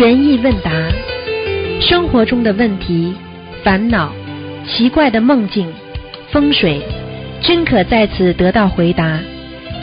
[0.00, 0.70] 悬疑问答，
[1.78, 3.14] 生活中的问题、
[3.62, 4.10] 烦恼、
[4.66, 5.70] 奇怪的梦境、
[6.32, 6.80] 风水，
[7.42, 9.20] 均可在此得到回答。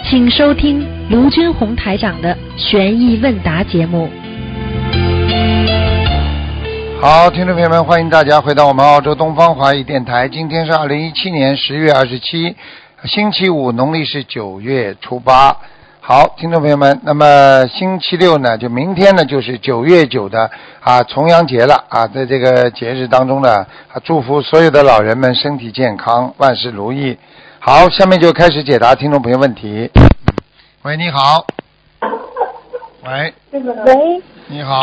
[0.10, 4.10] 请收听卢军红台长的悬疑问答节目。
[7.00, 10.28] 好，听众朋友们，欢迎大家回到我们澳洲东方华语电台。
[10.28, 12.56] 今天是二零一七年十月二十七，
[13.04, 15.56] 星期五，农历是九月初八。
[16.10, 20.50] 好，听众朋友们，那么星期六呢，就明天呢，就是九月九的
[20.80, 27.18] 啊重阳节了啊，在这个节日当中呢，啊祝福所有的老人们身体健康，万事如意。
[27.60, 29.92] 好，下面就开始解答听众朋友问题。
[30.84, 31.46] 喂，你好。
[33.04, 33.60] 喂，喂
[34.48, 34.80] 你好，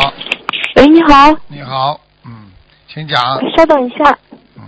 [0.75, 2.51] 喂，你好，你好，嗯，
[2.87, 3.19] 请讲。
[3.57, 4.15] 稍等一下，
[4.57, 4.61] 嗯，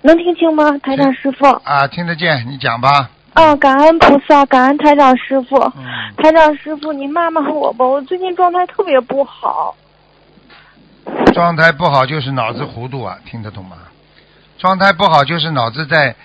[0.00, 0.78] 能听清吗？
[0.78, 1.46] 台长师傅。
[1.64, 3.10] 啊，听得见，你讲吧。
[3.38, 5.56] 啊，感恩菩萨，感恩台长师傅。
[5.76, 5.84] 嗯，
[6.16, 9.76] 台长师傅，你骂骂我吧，我最近状态特别不好。
[11.32, 13.76] 状态不好就是脑子糊涂啊，听得懂吗？
[14.58, 16.16] 状态不好就是脑子在，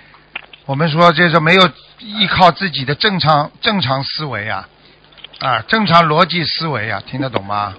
[0.66, 4.68] 我们说就是没有依靠自己的正常正常思维啊，
[5.40, 7.76] 啊，正常逻辑思维啊，听得懂吗？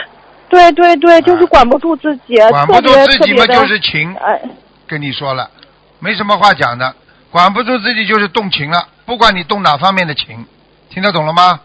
[0.50, 4.14] 对对对，就是管不住自己，管不住自己嘛，就是情。
[4.16, 4.38] 哎，
[4.86, 5.50] 跟你说了，
[5.98, 6.94] 没什么话讲的，
[7.30, 10.46] 管不住自己就是动情了，不管你动哪方面的情，
[10.88, 11.60] 听得懂了吗？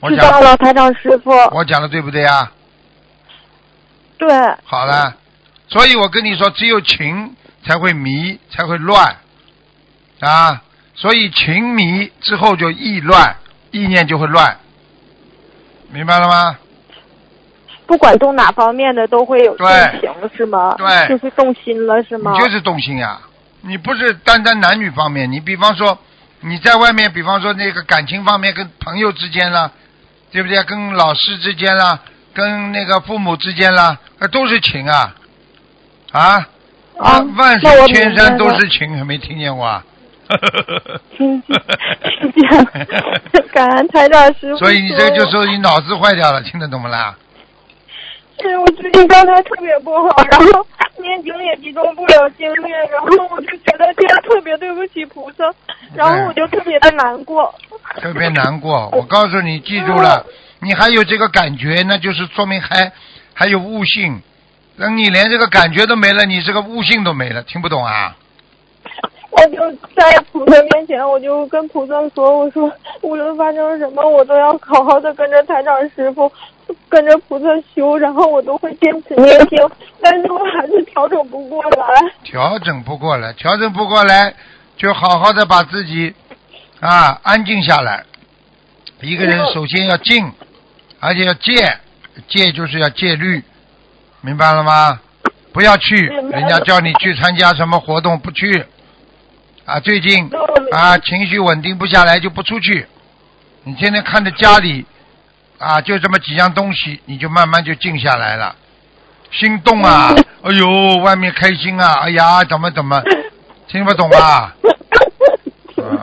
[0.00, 1.30] 我讲知道了，台长师傅。
[1.52, 2.52] 我讲的对不对啊？
[4.18, 4.28] 对，
[4.64, 5.16] 好了，
[5.68, 9.16] 所以我跟你说，只有情才会迷，才会乱
[10.20, 10.62] 啊。
[10.94, 13.36] 所以情迷之后就意乱，
[13.72, 14.58] 意念就会乱，
[15.90, 16.58] 明白了吗？
[17.86, 19.66] 不管动哪方面的都会有动
[20.00, 20.74] 情，是吗？
[20.78, 22.32] 对就是动心了，是吗？
[22.32, 23.20] 你就是动心呀，
[23.66, 25.98] 你不是单单男女方面，你比方说
[26.40, 29.70] 你在外面，比方说那个感情方面，跟朋友之间啦，
[30.30, 30.62] 对不对？
[30.64, 31.98] 跟老师之间啦，
[32.34, 35.14] 跟那个父母之间啦，那都是情啊
[36.12, 36.48] 啊！
[36.98, 39.82] 啊万水千山都是情，还没听见过啊？
[41.16, 42.64] 听听见了，
[43.52, 44.58] 感恩台长师傅。
[44.58, 47.16] 所以你这就说你脑子坏掉了，听得懂不啦？
[48.44, 50.66] 是我最近状态特别不好，然后
[50.98, 55.44] 念经也集中不了精力，然后我就觉得这样特别对不起菩萨，
[55.94, 57.52] 然后我就特别的难过。
[57.96, 58.90] 特别难过。
[58.92, 60.26] 我告诉你，记住了，
[60.60, 62.92] 你还有这个感觉，那就是说明还
[63.32, 64.20] 还有悟性。
[64.78, 68.14] 等你连这个感觉都没了，你这个悟性都没了，听不懂啊？
[69.36, 72.70] 我就在菩萨面前，我就跟菩萨说：“我说
[73.02, 76.30] 无论发生什么，我都要好好的跟着台长师傅，
[76.88, 79.58] 跟着菩萨修，然后我都会坚持念经，
[80.00, 81.86] 但是我还是调整不过来。
[82.22, 84.32] 调整不过来，调整不过来，
[84.76, 86.14] 就好好的把自己
[86.80, 88.04] 啊安静下来。
[89.00, 90.32] 一个人首先要静，
[91.00, 91.76] 而且要戒，
[92.28, 93.42] 戒就是要戒律，
[94.20, 95.00] 明白了吗？
[95.52, 98.64] 不要去，人家叫你去参加什么活动不去，
[99.64, 100.30] 啊，最近
[100.72, 102.86] 啊情绪稳定不下来就不出去，
[103.64, 104.84] 你天天看着家里
[105.58, 108.54] 啊就这么几样东西，你就慢慢就静下来了。
[109.30, 110.14] 心动啊！
[110.44, 112.00] 哎呦，外面开心啊！
[112.02, 113.02] 哎呀，怎么怎么，
[113.66, 114.54] 听不懂啊？
[115.76, 116.00] 啊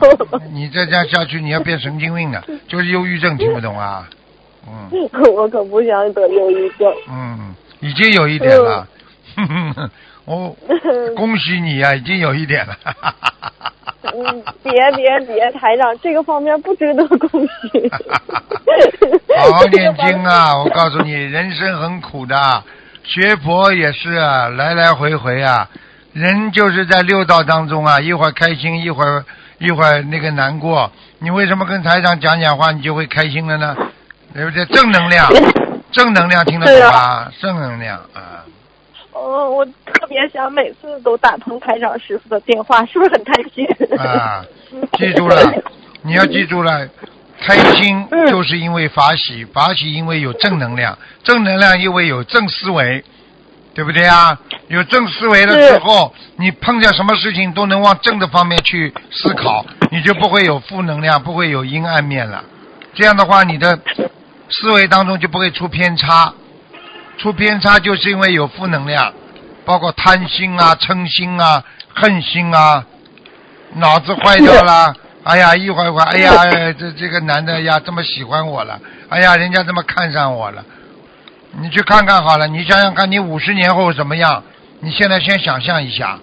[0.52, 4.06] 你再这样下去，你要变神经病的，就是忧郁症，听不懂啊？
[4.66, 4.90] 嗯
[5.34, 6.92] 我可不想得忧郁症。
[7.08, 8.86] 嗯，已经有一点了。
[9.36, 9.90] 哼
[10.26, 12.76] 哼哼，我 恭喜你呀、已经有一点了。
[14.02, 17.90] 嗯，别别别，台长，这个方面不值得恭喜。
[19.38, 20.56] 好好念经啊！
[20.58, 22.36] 我告诉你，人生很苦的，
[23.04, 25.68] 学佛也是啊，来来回回啊。
[26.12, 29.24] 人就是在六道当中啊，一会儿开心，一会儿
[29.58, 30.90] 一会儿那个难过。
[31.20, 33.76] 你为什么跟台长讲讲话，你就会开心了呢？
[34.34, 34.64] 对不对？
[34.66, 35.28] 正能量，
[35.92, 37.30] 正能量听得懂吧？
[37.40, 38.44] 正能量啊！
[39.22, 43.64] 哦，我特别想每次都打通台长师傅的电话，是不是很开心？
[43.96, 44.44] 啊，
[44.98, 45.36] 记住了，
[46.02, 46.88] 你要记住了，
[47.40, 53.04] 开心就是因为法喜，法喜因为有正能量，正能量因为有正思维，
[53.74, 54.36] 对不对啊？
[54.66, 62.42] 有正思维了之后，你碰见什么事情都能往正的方面去思考，你就不会有负能量，不会有阴暗面了。
[62.94, 63.78] 这样的话，你的
[64.50, 66.32] 思维当中就不会出偏差，
[67.18, 69.12] 出偏差就是因为有负能量，
[69.64, 71.62] 包括贪心啊、嗔心啊、
[71.94, 72.84] 恨心啊，
[73.74, 74.94] 脑子坏掉了。
[75.24, 76.32] 哎呀，一会儿一会儿，哎呀，
[76.76, 80.64] 这这个男的呀，这么喜欢我了，哎呀，人家这么看上我了。
[81.60, 84.42] 你去看看好了，你想想看，你五十年后怎么样？
[84.80, 86.18] 你现在先想象一下，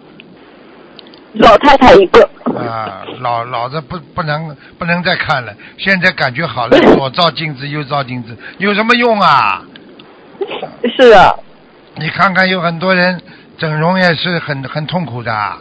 [1.35, 2.29] 老太太一个。
[2.57, 9.61] 啊，老老子不不能不能再看了，现在感觉好了， 左照镜子右照镜子，有什么用啊？
[10.95, 11.35] 是啊，
[11.95, 13.21] 你看看有很多人
[13.57, 15.57] 整容也是很很痛苦的，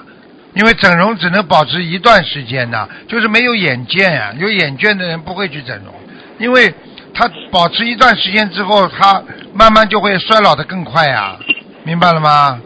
[0.54, 5.94] 因为整容只能保持一段时间的，就是没有眼见啊，有眼见的人不会去整容，
[6.38, 6.72] 因为
[7.14, 9.22] 他保持一段时间之后，他
[9.52, 11.36] 慢慢就会衰老的更快呀、
[11.84, 12.60] 明白了吗？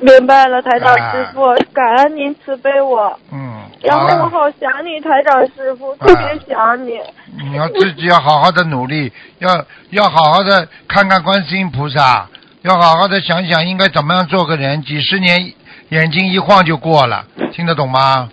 [0.00, 1.42] 明白了，台长啊师傅，
[1.72, 3.18] 感恩您慈悲我。
[3.32, 6.98] 嗯，然后我好想你，台长师傅，特别想你。
[7.50, 12.28] 你要自己要好好的努力， 要要好好的看看观世音菩萨，
[12.62, 15.52] 要好好的想想应该怎么样做个人，几十年
[15.88, 18.28] 眼睛一晃就过了，听得懂吗？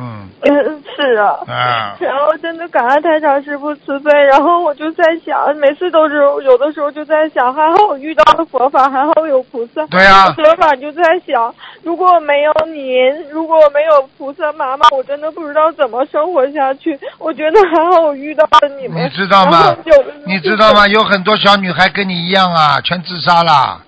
[0.00, 1.38] 嗯，嗯，是啊。
[1.46, 1.96] 啊。
[2.00, 9.86] 然后真的感恩台长师傅慈悲，然后我就在想，每次都是有的时候就在想，还好我遇到了佛法，还好有菩萨。
[9.88, 16.98] 对呀、佛法就在想，如果没有您，如果没有菩萨妈妈，我真的不知道怎么生活下去。
[17.18, 19.04] 我觉得还好我遇到了你们。
[19.04, 19.76] 你知道吗
[20.24, 20.86] 你知道吗？
[20.88, 23.82] 有很多小女孩跟你一样啊，全自杀了。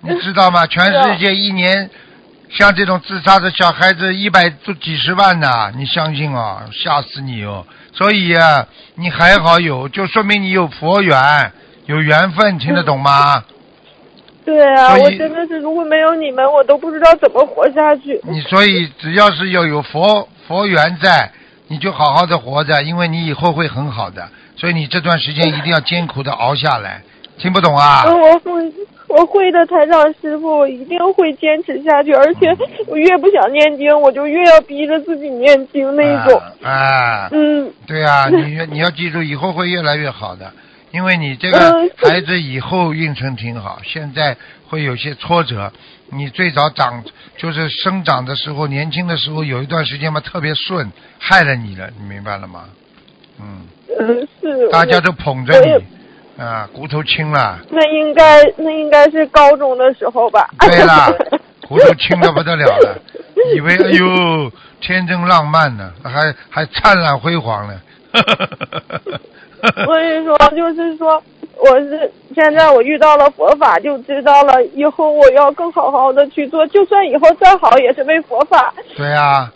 [0.00, 0.66] 你知道吗？
[0.70, 1.88] 全世界一年
[2.52, 6.60] 像这种自杀的小孩子一百都几十万呢、你相信哦？
[6.70, 7.64] 吓死你哦！
[7.94, 8.66] 所以啊，
[8.96, 11.52] 你还好有，就说明你有佛缘，
[11.86, 13.42] 有缘分，听得懂吗？
[14.44, 18.20] 对啊，我真的是如果没有你们，我都不知道怎么活下去。
[18.24, 21.32] 你所以只要是要有佛佛缘在，
[21.68, 24.28] 你就好好的活着，因为你以后会很好的。
[24.56, 27.02] 所以你这段时间一定要艰苦的熬下来，
[27.38, 28.02] 听不懂啊？
[28.06, 28.72] 嗯，我会，
[29.12, 32.12] 我会的，台长师傅，我一定会坚持下去。
[32.14, 32.48] 而且
[32.86, 36.40] 我越不想念经，我就越要逼着自己念经那一种。
[36.62, 40.50] 啊，啊嗯，对啊、你你要记住，以后会越来越好的，
[40.92, 41.58] 因为你这个
[41.96, 44.34] 孩子以后运程挺好，现在
[44.68, 45.70] 会有些挫折。
[46.14, 47.04] 你最早长
[47.36, 52.64] 就是生长的时候，年轻的时候有一段时间嘛特别顺，害了你了，你明白了吗？
[53.40, 53.66] 嗯，
[53.98, 54.68] 嗯，是。
[54.70, 55.84] 大家都捧着你，
[56.38, 60.48] 啊，骨头轻了，那应该那应该是高中的时候吧？
[60.60, 61.12] 对了，
[61.68, 62.98] 骨头轻的不得了了，
[63.54, 64.50] 以为哎呦
[64.80, 67.74] 天真浪漫呢，还还灿烂辉煌呢。
[69.84, 71.22] 所以说，就是说，
[71.56, 78.74] 我是现在我遇到了佛法，就知道了以后我要更好好的去做，就算以后再好，也是为佛法。
[78.96, 79.52] 对啊、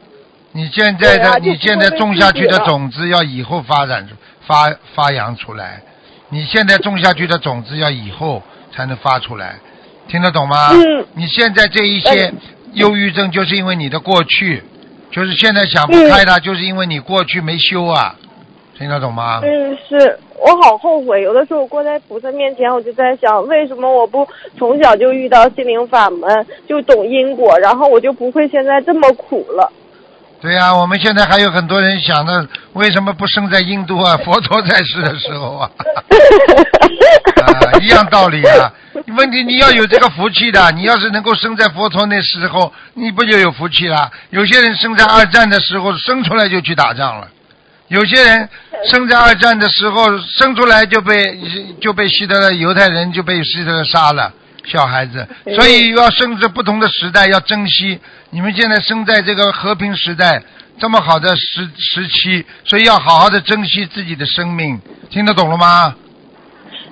[0.53, 4.07] 你现在的、啊你现在种下去的种子要以后发展
[4.47, 5.83] 发发扬出来，
[6.29, 8.43] 你现在种下去的种子要以后
[8.75, 9.57] 才能发出来，
[10.09, 10.71] 听得懂吗？
[10.73, 12.37] 嗯你现在这一些嗯
[12.75, 14.63] 忧郁症，就是因为你的过去，
[15.11, 18.17] 就是现在想不开的，就是因为你过去没修啊，
[18.77, 19.41] 听得懂吗？
[19.45, 21.23] 嗯，是我好后悔。
[21.23, 24.27] 有的时候我过在菩萨面前，我就在想，为什么我不
[24.59, 29.73] 从小就遇到心灵法门，就懂因果，然后我就不会现在这么苦了。
[30.41, 34.17] 对呀、我们现在还有很多人想着，为什么不生在印度啊？
[34.25, 35.71] 佛陀在世的时候啊，
[37.43, 38.73] 啊，一样道理啊。
[39.17, 44.11] 问题你要有这个福气的，你要是能够生在佛陀那时候，你不就有福气了？
[44.31, 47.29] 有些人生在二战的时候生出来就去打仗了，
[47.89, 48.49] 有些人
[48.89, 51.39] 生在二战的时候生出来就被
[51.81, 54.33] 就被希特勒犹太人就被希特勒杀了。
[54.67, 57.99] 小孩子，所以要生在不同的时代，要珍惜。
[58.31, 60.43] 你们现在生在这个和平时代，
[60.79, 64.79] 这么好的时时期，所以要好好的珍惜自己的生命。
[65.09, 65.95] 听得懂了吗？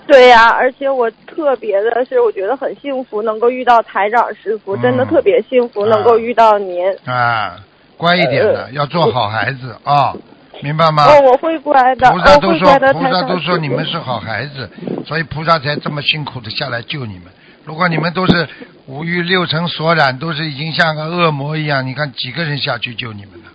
[0.07, 6.85] 对呀、而且我特别的是，我觉得很幸福，能够遇到台长师傅，嗯真的特别幸福，啊能够遇到您。
[7.07, 7.57] 啊，
[7.97, 10.15] 乖一点的，呃要做好孩子 啊，
[10.63, 11.07] 明白吗？
[11.07, 14.71] 哦，我会乖的，菩萨都说菩萨都说你们是好孩子，
[15.07, 17.25] 所以菩萨才这么辛苦的下来救你们。
[17.65, 18.49] 如果你们都是
[18.87, 23.51] 五欲六尘所染，都是已经像个恶魔一样，你看几个人下去救你们了？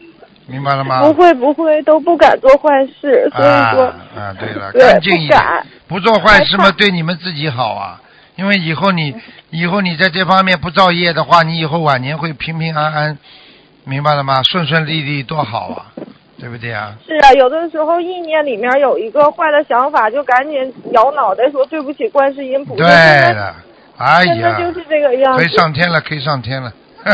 [0.48, 1.02] 明白了吗？
[1.02, 8.02] 不会不会，都不敢做坏事，所以说，啊啊，对了，对干净一点不敢，不做坏事嘛，对你们自己好啊。
[8.36, 9.14] 因为以后你
[9.52, 13.18] 以后你在这方面不造业的话，你以后晚年会平平安安，
[13.84, 14.42] 明白了吗？
[14.44, 15.86] 顺顺利利多好啊，
[16.40, 16.96] 对不对啊？
[17.06, 22.84] 是啊，有的时候意念里面有一个坏的想法，就赶紧摇脑袋说对不起观世音菩萨。
[22.84, 23.56] 对了，
[24.00, 25.48] 哎呀，就是这个样可以。
[25.50, 26.74] 上天了，可以上天了。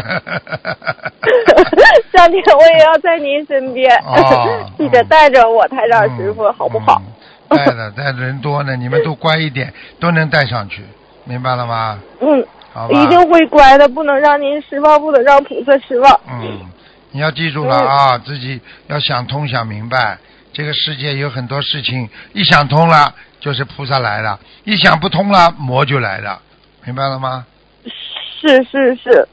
[2.14, 7.02] 上天我也要在您身边，哦 记得带着我台长师傅，好不好？
[7.02, 7.12] 嗯
[7.48, 10.84] 带的带的人多呢，你们都乖一点， 都能带上去，
[11.26, 12.00] 明白了吗？
[12.20, 13.00] 嗯，好吧。
[13.00, 16.20] 一定会乖的，不能让您失望，不能让菩萨失望。
[16.28, 16.60] 嗯，
[17.12, 20.18] 你要记住了啊，自己要想通想明白，
[20.54, 26.42] 这个世界有很多事情，一想通了就是菩萨来了，一想不通了魔就来了，
[26.86, 27.46] 明白了吗？
[28.40, 29.28] 是是是？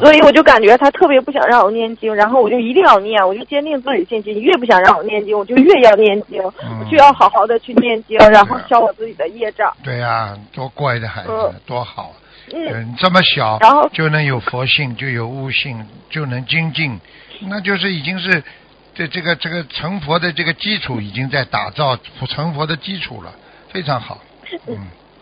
[0.00, 9.72] 所以我就感觉他特别不想让我念经，然后我就一定要念，我就坚定自己信心，越不想让我念经，我就越要念经，嗯我就要好好的去念经，然后消我自己的业障。
[9.82, 12.12] 对呀、多乖的孩子，嗯多好。
[12.52, 17.00] 嗯，嗯，这么小然后就能有佛性，就有悟性，就能精进，
[17.48, 18.42] 那就是已经是
[18.94, 21.96] 这这个这个成佛的这个基础已经在打造
[22.28, 23.32] 成佛的基础了，
[23.72, 24.20] 非常好。
[24.66, 24.76] 嗯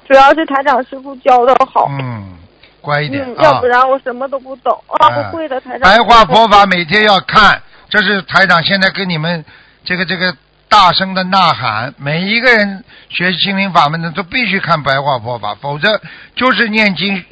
[0.08, 2.38] 主要是台长师傅教的好，嗯，
[2.80, 3.22] 乖一点。
[3.40, 5.80] 要不然我什么都不懂啊，哎不会的，台长。
[5.80, 7.60] 白话佛法每天要看，
[7.90, 9.44] 这是台长现在跟你们
[9.84, 10.34] 这个这个
[10.66, 16.00] 大声的呐喊，每一个人学心灵法门的都必须看白话佛法，否则
[16.34, 17.22] 就是念经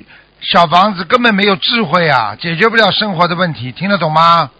[0.42, 4.50] 小房子根本没有智慧啊，解决不了生活的问题，听得懂吗？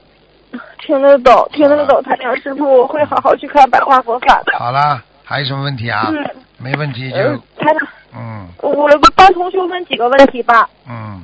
[0.81, 4.59] 听得懂，听得懂，台长师傅，我会好好去看白话佛法的。
[4.59, 6.07] 好了，还有什么问题啊？
[6.09, 6.25] 嗯，
[6.59, 10.69] 没问题就呃，台长，嗯我帮同学问几个问题吧。
[10.89, 11.23] 嗯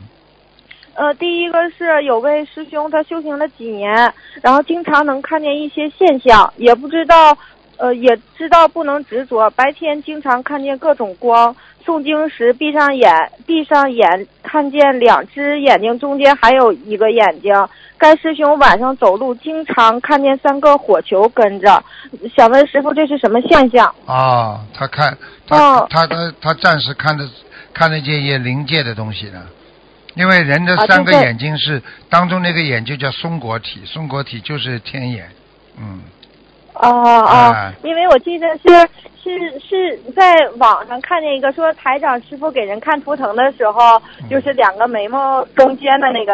[0.94, 7.34] 呃，第一个是有位师兄，他修行了几年，然后经常能看见一些现象，也不知道，
[7.78, 9.48] 呃，也知道不能执着。
[9.52, 13.10] 白天经常看见各种光，诵经时闭上眼，
[13.46, 17.54] 闭上眼看见两只眼睛中间还有一个眼睛。
[18.02, 21.80] 该师兄晚上走路经常看见三个火球跟着，
[22.34, 23.94] 想问师傅这是什么现象？
[24.06, 25.16] 啊，他看
[25.46, 25.86] 他、哦。
[25.88, 27.24] 他他他暂时看得
[27.72, 29.40] 看得见一些灵界的东西呢，
[30.14, 35.30] 因为人的啊三个眼睛是、当中那个眼就叫松果体，松果体就是天眼，
[35.78, 36.00] 嗯，
[36.82, 38.68] 哦哦哎，因为我记得是
[39.22, 44.28] 是是在网上看见一个说台长师傅给人看图腾的时候，嗯。
[44.28, 46.32] 就是两个眉毛中间的那个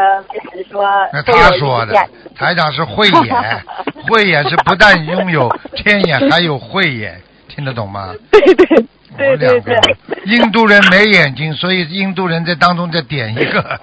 [0.70, 1.94] 说那他说的，
[2.34, 3.62] 台长是慧眼，
[4.08, 8.14] 慧眼是不但拥有天眼，还有慧眼，听得懂吗？
[8.30, 13.80] 对对对对对，印度人没眼睛，所以印度人在当中再点一个，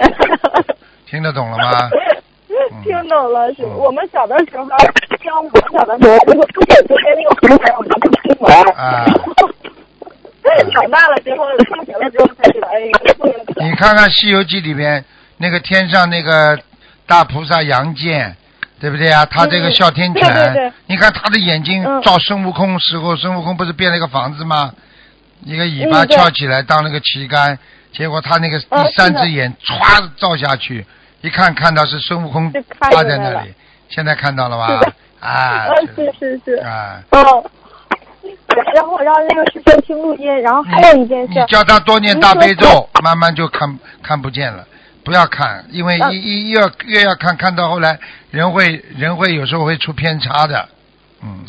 [1.06, 1.90] 听得懂了吗？
[2.82, 3.74] 听懂了，是嗯。
[3.76, 4.66] 我们小的时候，
[5.22, 8.52] 像我小的时候，如果不点中间那个红牌，我就不听闻。
[8.76, 9.04] 啊。
[10.72, 13.34] 长大了之后，上学了之后才知道，哎，不能
[13.68, 15.04] 你看看《西游记》里边
[15.36, 16.58] 那个天上那个
[17.06, 18.34] 大菩萨杨戬，
[18.80, 19.24] 对不对啊？
[19.26, 20.72] 他这个哮天犬，嗯对对对。
[20.86, 22.02] 你看他的眼睛嗯。
[22.02, 24.72] 照孙悟空时候，孙悟空不是变了一个房子吗？
[25.44, 27.58] 一个尾巴翘起来当那个旗杆，
[27.92, 30.84] 结果他那个嗯第三只眼歘照下去，
[31.22, 32.50] 一看看到是孙悟空
[32.80, 33.54] 趴在那里，
[33.88, 34.80] 现在看到了吧？
[35.20, 37.02] 啊， 呃，是是是，啊。
[37.10, 37.50] 哦。
[38.74, 44.66] 然后我让那个师兄听录音，然后还有一件事，你叫他多念大悲咒，慢慢就看看不见了。
[45.04, 47.98] 不要看，因为嗯一一越越要看，看到后来
[48.30, 50.68] 人会人会有时候会出偏差的，
[51.22, 51.44] 嗯，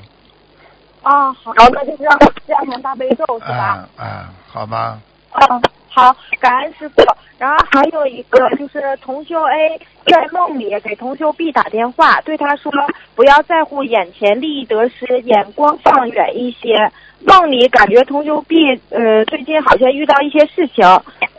[1.02, 3.88] 啊，好，那就是让他加强大悲咒是吧？
[3.98, 5.00] 啊啊，好吧，
[5.32, 5.60] 啊，
[5.94, 7.04] 好，感恩师傅。
[7.38, 12.72] 然后还有一个就是同修 A 在梦里给同修 B 打电话，对他说
[13.16, 16.92] 不要在乎眼前利益得失，眼光放远一些。
[17.26, 20.86] 梦里感觉同修 B 呃最近好像遇到一些事情，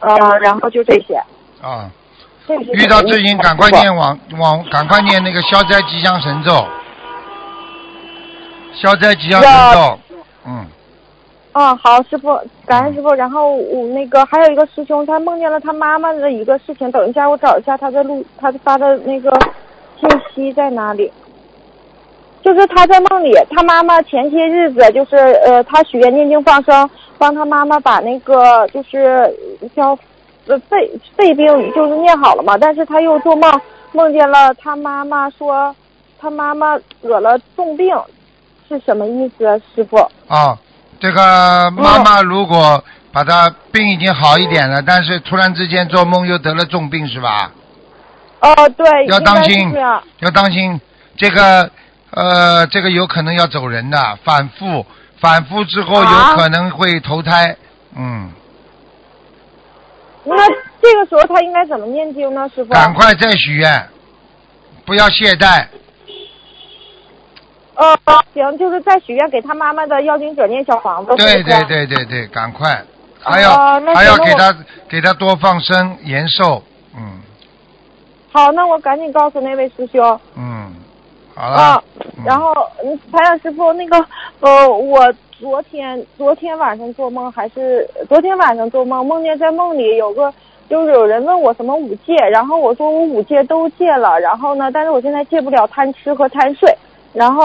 [0.00, 1.14] 呃，然后就这些。
[1.60, 1.88] 啊，
[2.74, 6.66] 遇到事情赶快念往往赶快念那个消灾吉祥神咒，
[8.74, 9.98] 消灾吉祥神咒，
[10.46, 10.66] 嗯，
[11.54, 13.12] 嗯，好，师傅，感恩师傅。
[13.12, 16.90] 然后我那个还有一个师兄，他梦见了他妈妈的一个事情。
[16.90, 19.30] 等一下，我找一下他的录，他发的那个
[20.00, 21.12] 信息在哪里？
[22.42, 29.32] 就是他在梦里，他妈妈前些日子就是呃，他许愿念经放生，帮他妈妈把那个就是
[29.76, 29.96] 叫
[30.46, 32.56] 呃肺肺病就是念好了嘛。
[32.58, 33.60] 但是他又做梦
[33.92, 35.72] 梦见了他妈妈说
[36.18, 37.94] 他妈妈得了重病，
[38.68, 39.44] 是什么意思，
[39.74, 39.98] 师傅？
[40.26, 40.58] 啊，
[41.02, 42.82] 这个妈妈如果
[43.12, 47.50] 把她病已经好一点了，但是突然之间做梦又得了重病，是吧？
[48.40, 49.74] 哦，对，要当心。
[50.20, 50.80] 要当心
[51.16, 51.68] 这个
[52.12, 54.86] 呃，这个有可能要走人的，反复
[55.20, 57.56] 反复之后啊有可能会投胎，
[57.96, 58.30] 嗯，
[60.22, 60.36] 那
[60.80, 62.72] 这个时候他应该怎么念经呢，师傅？
[62.72, 63.88] 赶快再许愿，
[64.84, 65.66] 不要懈怠，
[67.74, 67.96] 呃，
[68.34, 71.14] 行，就是在许愿给他妈妈的妖精者念小房子。
[71.16, 71.64] 对对。
[71.64, 72.82] 对对对，赶快，
[73.20, 73.50] 还要、
[73.94, 74.54] 还要给他
[74.88, 76.62] 给他多放生延寿，
[76.94, 77.20] 嗯
[78.30, 80.20] 好，那我赶紧告诉那位师兄。
[80.36, 80.74] 嗯，
[81.34, 81.82] 好了，啊，
[82.18, 82.52] 嗯然后
[82.84, 83.96] 嗯，台长师傅，那个
[84.40, 90.32] 呃，我昨天昨天晚上做梦，还是昨天晚上做梦，梦见在梦里有个。
[90.70, 96.74] 就是有人问我什么五戒，然后我说我五戒都戒了，然后呢，但是我现在戒不了贪吃和贪睡，
[97.12, 97.44] 然后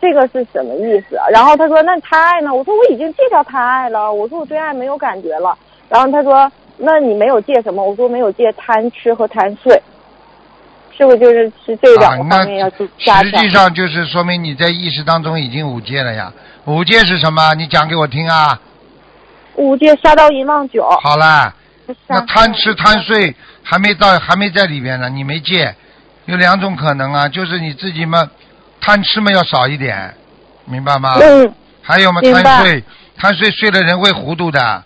[0.00, 1.26] 这个是什么意思啊？
[1.30, 2.52] 然后他说那贪爱呢？
[2.54, 5.56] 我说我已经戒掉贪爱了，我说我对爱没有感觉了。
[5.88, 7.84] 然后他说那你没有戒什么？
[7.84, 9.82] 我说没有戒贪吃和贪睡，
[10.96, 13.24] 是不是就是是这两个方面要去加强？
[13.24, 16.32] 实际上就是说明你在意识当中已经五戒了呀。
[16.66, 17.54] 五戒是什么？
[17.54, 18.60] 你讲给我听啊。
[19.56, 21.54] 五戒杀到淫妄酒，好啦，
[22.08, 23.32] 那贪吃贪睡
[23.62, 25.72] 还没到，还没在里边呢，你没戒，
[26.24, 28.28] 有两种可能啊，就是你自己嘛，
[28.84, 30.14] 贪吃嘛要少一点，
[30.66, 31.16] 明白吗？
[31.22, 31.50] 嗯
[31.80, 32.84] 还有嘛，贪睡，
[33.16, 34.84] 贪睡睡的人会糊涂的，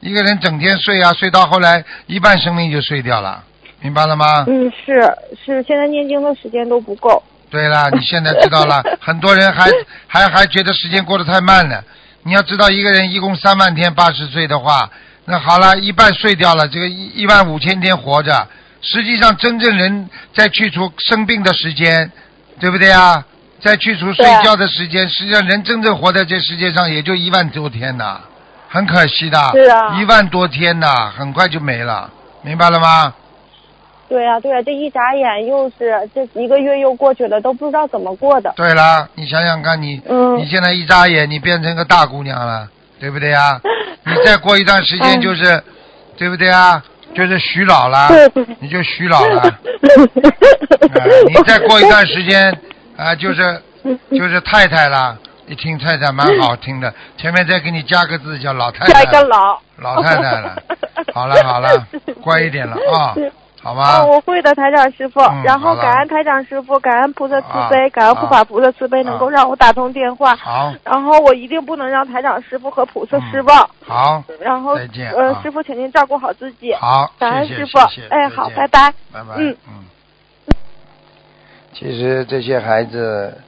[0.00, 3.44] 一个人整天睡啊，睡到后来一半生命就睡掉了，
[3.80, 4.44] 明白了吗？
[4.48, 5.00] 嗯是
[5.44, 7.22] 是，现在念经的时间都不够。
[7.48, 9.70] 对了， 你现在知道了，很多人还
[10.08, 11.84] 还还觉得时间过得太慢了。
[12.24, 14.90] 你要知道，一个人一共三万天，八十岁的话，
[15.26, 18.48] 那好了，一半睡掉了，这个一一万五千天活着。
[18.82, 22.10] 实际上，真正人在去除生病的时间，
[22.60, 23.24] 对不对啊？
[23.60, 28.20] 在去除睡觉的时间，实际上人真正活在这世界上也就一万多天呐，
[28.68, 29.38] 很可惜的。
[29.54, 32.10] 是啊一万多天呐，很快就没了，
[32.42, 33.14] 明白了吗？
[34.08, 38.52] 对呀、对呀、这一眨眼又是这一个月又过去了，都不知道怎么过的。
[38.54, 42.68] 对了，你想想看你，嗯你现在一眨眼，你变成个大姑娘了，
[43.00, 43.60] 对不对呀？
[44.06, 45.60] 你再过一段时间就是，
[46.16, 46.80] 对不对啊？
[47.16, 48.08] 就是徐老了，
[48.60, 49.40] 你就徐老了。
[49.42, 49.58] 啊
[51.26, 52.56] 你再过一段时间
[52.96, 53.62] 啊，就是
[54.10, 55.16] 就是太太啦。
[55.48, 58.92] 一听太太蛮好听的，前面再给你加个字叫老太太。
[58.92, 59.56] 加一个老。
[59.76, 60.56] 老太太了。
[61.14, 61.68] 好了好了，
[62.20, 63.14] 乖一点了啊，
[63.62, 64.00] 好吗？
[64.00, 65.20] 哦，我会的，台长师傅。
[65.20, 70.34] 嗯然后感恩台长师傅，感恩菩萨慈悲，啊感恩护法菩萨慈悲，啊能够让我打通电话。
[70.34, 73.70] 好，然后我一定不能让台长师傅和菩萨失望。
[73.86, 76.74] 好，然后再见呃啊，师傅，请您照顾好自己。
[76.74, 77.78] 好，感恩师傅。
[78.10, 78.92] 哎，好，拜拜。
[79.12, 79.34] 拜拜。
[79.36, 79.84] 嗯嗯。
[81.78, 83.38] 其实这些孩子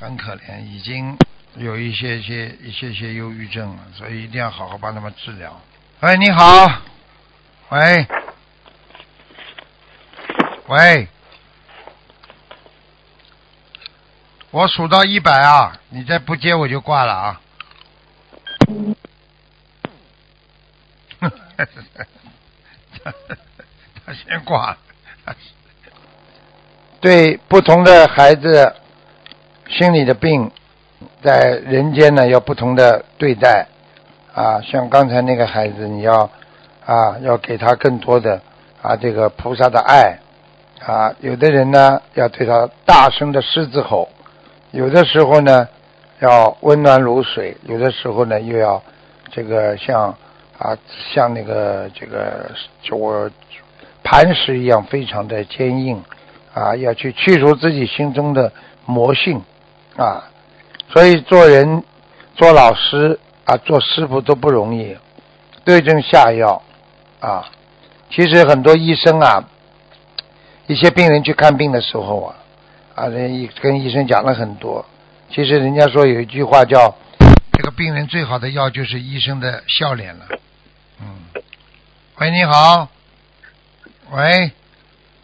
[0.00, 1.18] 很可怜，已经
[1.56, 5.60] 有一些些一些些忧郁症了，所以一定要好好帮他们治疗。
[5.98, 6.44] 喂，你好。
[7.70, 8.06] 喂。
[10.68, 11.08] 喂。
[14.52, 17.40] 我数到一百啊，你再不接我就挂了啊。
[24.06, 24.78] 他先挂了。
[27.00, 28.72] 对不同的孩子，
[29.68, 30.50] 心理的病，
[31.22, 33.68] 在人间呢要不同的对待
[34.34, 34.60] 啊。
[34.62, 36.28] 像刚才那个孩子，你要
[36.84, 38.40] 啊要给他更多的
[38.82, 40.18] 啊这个菩萨的爱
[40.84, 41.14] 啊。
[41.20, 44.08] 有的人呢要对他大声的狮子吼，
[44.72, 45.68] 有的时候呢
[46.18, 48.82] 要温暖如水，有的时候呢又要
[49.30, 50.16] 这个像
[50.58, 50.76] 啊
[51.14, 52.50] 像那个这个
[52.82, 53.30] 就我
[54.02, 56.02] 磐石一样非常的坚硬
[56.58, 58.52] 啊，要去去除自己心中的
[58.84, 59.42] 魔性
[59.96, 60.24] 啊。
[60.92, 61.84] 所以做人、
[62.34, 64.96] 做老师啊、做师傅都不容易，
[65.64, 66.62] 对症下药
[67.20, 67.48] 啊。
[68.10, 69.44] 其实很多医生啊，
[70.66, 72.34] 一些病人去看病的时候啊，
[72.94, 74.84] 啊，人医跟医生讲了很多。
[75.30, 76.96] 其实人家说有一句话叫
[77.52, 80.26] “这个病人最好的药就是医生的笑脸了”。
[81.00, 81.42] 嗯，
[82.16, 82.88] 喂，你好，
[84.10, 84.50] 喂，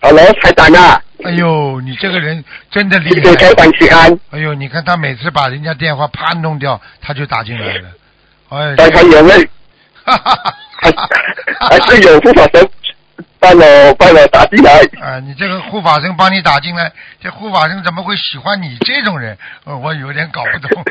[0.05, 3.35] Hello，台长啊，哎呦，你这个人真的厉害。
[3.55, 7.88] 长请安，哎呦，你看他每次把人家电话啪弄掉，他就打进来了。
[8.51, 9.40] 哎，台长有没有
[10.05, 11.09] 哈哈哈还哈
[11.71, 12.69] 还是有护法神
[13.40, 14.73] 帮我帮我打进来？
[15.01, 19.38] 啊，你这个护法神帮你打进来，这护法神怎么会喜欢你这种人？
[19.64, 20.83] 呃我有点搞不懂。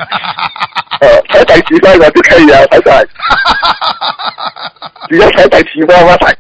[1.02, 2.98] 呃， 台长喜欢我就可以了，台长，
[5.08, 6.36] 只要台长喜欢我台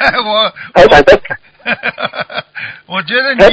[0.24, 1.19] 我台长的
[3.34, 3.44] 你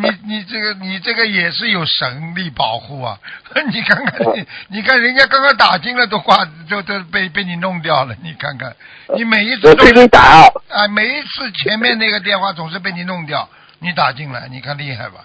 [0.00, 3.18] 你你这个你这个也是有神力保护啊！
[3.72, 8.74] 你看看你你看人家刚刚打进了都挂都都被被你弄掉了，你看看
[9.14, 13.48] 你每一次都我最近打啊，啊每一次前面那个电话总是被你弄掉，
[13.80, 15.24] 你打进来，你看厉害吧？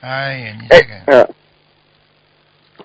[0.00, 1.34] 哎呀，你哎这个嗯，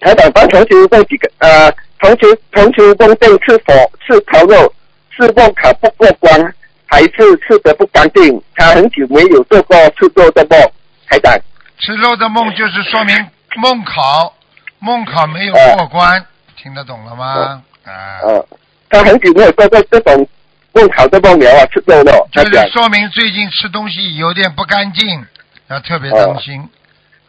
[0.02, 4.74] 台长帮同学问几个呃，同学同学问病吃否吃烤肉，
[5.12, 6.56] 是梦考不过关，
[6.90, 7.12] 还是
[7.48, 8.42] 吃的不干净？
[8.56, 10.60] 他很久没有做过吃肉的梦，
[11.08, 11.38] 台长。
[11.80, 13.16] 吃肉的梦就是说明
[13.56, 14.34] 梦考
[14.80, 16.26] 梦考没有过关，
[16.58, 17.62] 听得懂了吗？
[17.86, 18.46] 啊，呃，
[18.90, 20.28] 他很久没有做过这种
[20.74, 25.26] 梦考的梦了啊，吃肉了，他讲就是，说明最近吃东西有点不干净，
[25.70, 26.68] 要特别当心，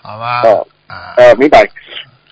[0.02, 0.42] 好吧？
[0.42, 1.62] 哦啊，呃，明白。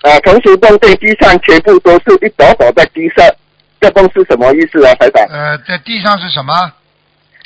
[0.01, 3.35] 呃，同时梦对地上全部都是一朵朵的金色，
[3.79, 5.25] 这梦是什么意思啊，台长？
[5.29, 6.53] 呃，在地上是什么？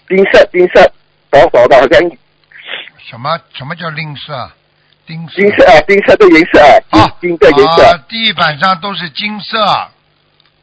[0.08, 0.92] 金色，金色，
[1.30, 2.02] 薄薄的，好像
[3.10, 4.56] 什么什么叫吝啬啊？
[5.06, 9.60] 丁色金色啊，金色的颜色啊，啊，金金的颜色啊，，地板上都是金色。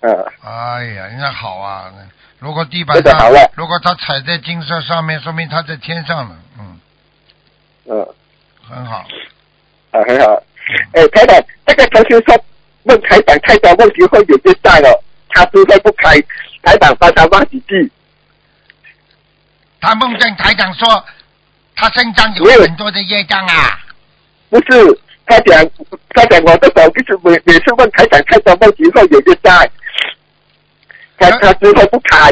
[0.00, 1.92] 呃，哎呀，人家好啊，
[2.38, 3.12] 如果地板上
[3.54, 6.80] 如果他踩在金色上面，说明他在天上了，嗯，
[7.84, 8.08] 嗯，
[8.66, 9.04] 很好。
[9.90, 10.42] 啊，很好。
[10.92, 12.44] 哎，台长，这个同学说
[12.84, 16.18] 问台长太多问题会有点大了，他实在不开，
[16.62, 17.90] 台长帮他忘几句。
[19.80, 21.04] 他梦见台长说，
[21.74, 23.78] 他身上有很多的业障啊。
[24.50, 25.64] 不是，他讲
[26.14, 29.64] 他讲我的手就是每每次问台长太多问题后有些大，
[31.18, 32.30] 他他实在不开。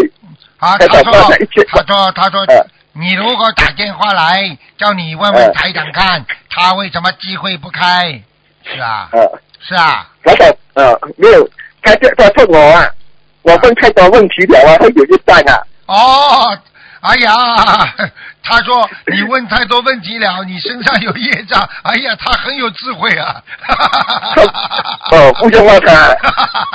[0.59, 8.21] 啊，他说他说，他说呃，你如果打电话来，叫你问问台长看，他为什么机会不开？
[8.65, 11.49] 是啊，呃，是啊，台长呃没有，
[11.81, 12.91] 他这他问我啊，
[13.43, 15.63] 我问太多问题了啊，会有些大啊。
[15.87, 16.59] 哦，
[17.01, 17.33] 哎呀，
[18.43, 21.61] 他说你问太多问题了，你身上有业障。
[21.85, 23.43] 哎呀，他很有智慧啊。
[25.13, 26.17] 哦，不用问他。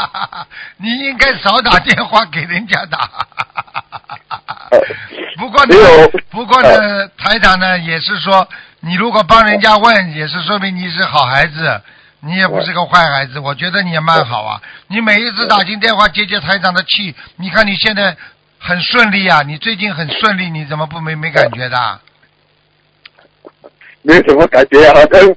[0.77, 3.09] 你应该少打电话给人家打。
[4.71, 4.79] 呃
[5.37, 5.75] 不过呢
[6.29, 8.47] 不过呢，台长呢也是说，
[8.81, 11.81] 你如果帮人家问，也是说明你是好孩子，
[12.21, 13.39] 你也不是个坏孩子。
[13.39, 14.61] 我觉得你也蛮好啊。
[14.87, 18.15] 你每一次打进电话接接台长的气，你看你现在
[18.65, 21.99] 很顺利啊，你最近很顺利，你怎么不没没感觉的？
[24.01, 25.35] 没有什么感觉啊，好像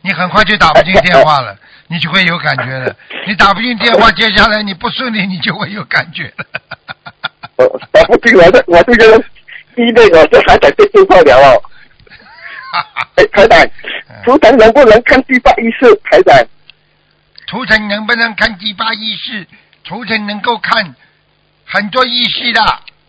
[0.00, 2.96] 你很快就打不进电话了，你就会有感觉了。
[3.28, 6.44] 你打不进电话，接下来你不顺利，你就会有感觉了。
[7.54, 9.24] 我打不进我这我这个
[9.76, 11.62] 第一类我这还在接电话聊哦。
[13.14, 13.64] 哎，台长，
[14.24, 15.94] 图腾能不能看第八意识？
[16.10, 16.36] 台长，
[17.46, 19.46] 图腾能不能看第八意识？
[19.84, 20.96] 图腾能够看
[21.72, 22.60] 很多意识的，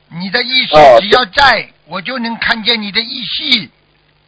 [0.10, 3.69] 你的意识哦只要在，我就能看见你的意识。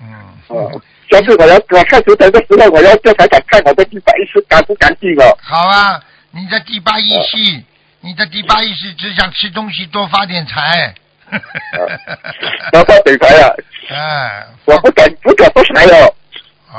[0.01, 0.07] 嗯，
[0.47, 5.37] 哦，下次我要我看图腾的时候，我要叫台长看我的第八意识干不干净哦。
[5.41, 7.63] 好啊，你的第八意识，
[8.01, 10.93] 你的第八意识只想吃东西，多发点财。
[12.71, 13.49] 多发点财啊！
[13.89, 16.13] 哎， 我不敢不敢不财哦，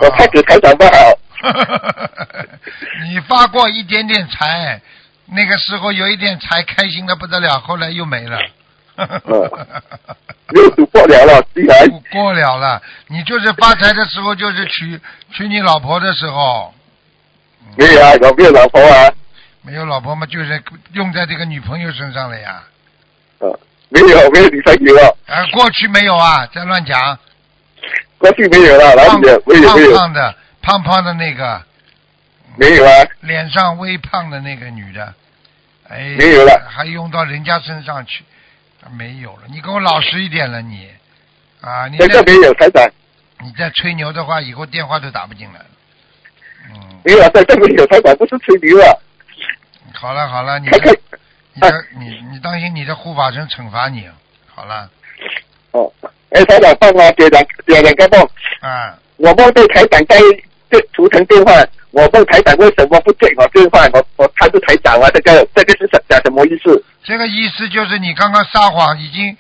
[0.03, 0.93] 我怕给台长不好。
[3.09, 4.81] 你发过一点点财，
[5.27, 8.39] 那个时候有一点财，开心的不得了，后来又没了。
[10.49, 15.01] 没有赌过了了，过过了了，你就是发财的时候，就是娶
[15.33, 16.73] 娶你老婆的时候，
[17.77, 19.11] 没有啊，有没有老婆啊？
[19.63, 20.63] 没有老婆嘛，就是
[20.93, 22.63] 用在这个女朋友身上了呀。
[23.41, 23.51] 啊，
[23.89, 27.19] 没有没有女朋友啊，啊，过去没有啊，在乱讲。
[28.19, 29.43] 过去没有了，哪胖里有？
[29.45, 31.61] 没有没有胖胖的，胖胖的那个，
[32.57, 32.91] 没有啊，
[33.21, 35.15] 脸上微胖的那个女的，
[35.89, 36.67] 哎，没有了。
[36.69, 38.25] 还用到人家身上去，
[38.93, 39.43] 没有了。
[39.49, 40.91] 你给我老实一点了，你。
[41.61, 42.89] 啊，你再这个没有台长，
[43.41, 45.67] 你再吹牛的话，以后电话都打不进来了。
[46.71, 48.93] 嗯，没有啊，这个没有台长，不是吹牛啊，
[49.95, 50.93] 好了好了，你看看。
[50.93, 51.01] 的
[51.55, 54.09] 你的你你当心你的护法神惩罚你。
[54.47, 54.89] 好了，
[55.73, 55.93] 哦，
[56.31, 58.29] 哎，台长帮我解两别两个梦，
[58.61, 60.19] 啊，我梦到台长在
[60.71, 61.53] 这图腾电话，
[61.97, 66.85] 我问台长为什么不接我电话，我我他是台长啊，这个这个是什讲什么意思？
[67.03, 69.35] 这个意思就是你刚刚撒谎已经。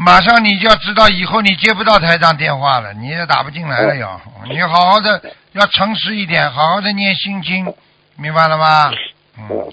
[0.00, 4.20] 马上你就要知道，以后你接不到台长电话了，你也打不进来了哟。
[4.48, 5.20] 你好好的，
[5.54, 7.74] 要诚实一点，好好的念心经，
[8.14, 8.92] 明白了吗？
[9.36, 9.72] 嗯，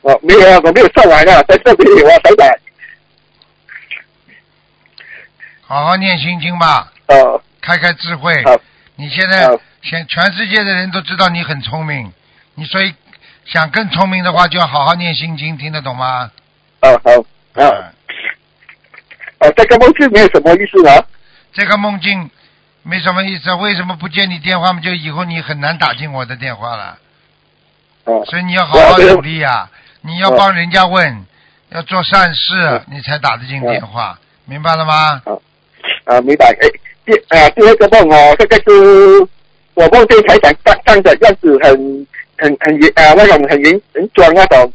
[0.00, 2.48] 我，没有啊，我没有上完啊，在这里有啊，台长，
[5.60, 8.42] 好好念心经吧，哦，开开智慧。
[8.44, 8.58] 好，
[8.94, 12.12] 你现在好全全世界的人都知道你很聪明，
[12.56, 12.92] 你所以
[13.44, 16.30] 想更聪明的话，就要好好念心经，听得懂吗？
[16.82, 17.10] 哦好，
[17.62, 17.84] 啊，嗯
[19.38, 21.04] 哦，这个梦境没有什么意思啊，
[21.52, 22.28] 这个梦境
[22.82, 24.80] 没什么意思，为什么不接你电话嘛？
[24.80, 26.98] 就以后你很难打进我的电话了。
[28.04, 29.70] 哦，所以你要好好努力呀、
[30.00, 31.24] 你要帮人家问，
[31.70, 35.22] 要做善事，你才打得进电话，明白了吗？
[36.04, 36.46] 啊，明白。
[36.46, 36.68] 哎，
[37.04, 39.28] 第啊第二个梦哦，这个是
[39.76, 42.06] 我梦见台长站站的样子很
[42.38, 44.72] 很很严啊，那种很严很装那种，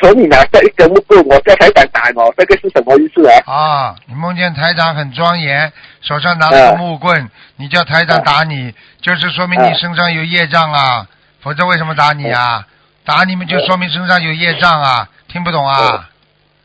[0.00, 3.32] 手里拿着一根木棍，我叫台长打我，这个是什么意思啊？
[3.46, 11.06] 啊，你梦见台长很庄严，手上拿了个木棍，你叫台长打你，就是说明你身上有业障啊，
[11.40, 12.66] 否则为什么打你啊？
[13.06, 16.08] 打你们就说明身上有业障啊，听不懂啊？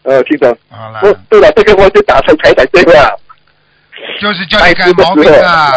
[0.03, 0.57] 呃，听懂。
[0.69, 3.15] 好了，哦，对了，这个我就打成台长电话。
[4.19, 5.71] 就是叫你改毛病啊！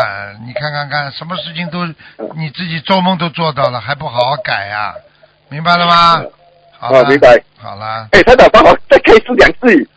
[0.47, 1.87] 你看看看，什么事情都
[2.37, 4.95] 你自己做梦都做到了，还不好好改啊、
[5.49, 6.23] 明白了吗？
[6.79, 7.43] 好明白。
[7.59, 9.89] 好了，哎，台长帮我再开示两句。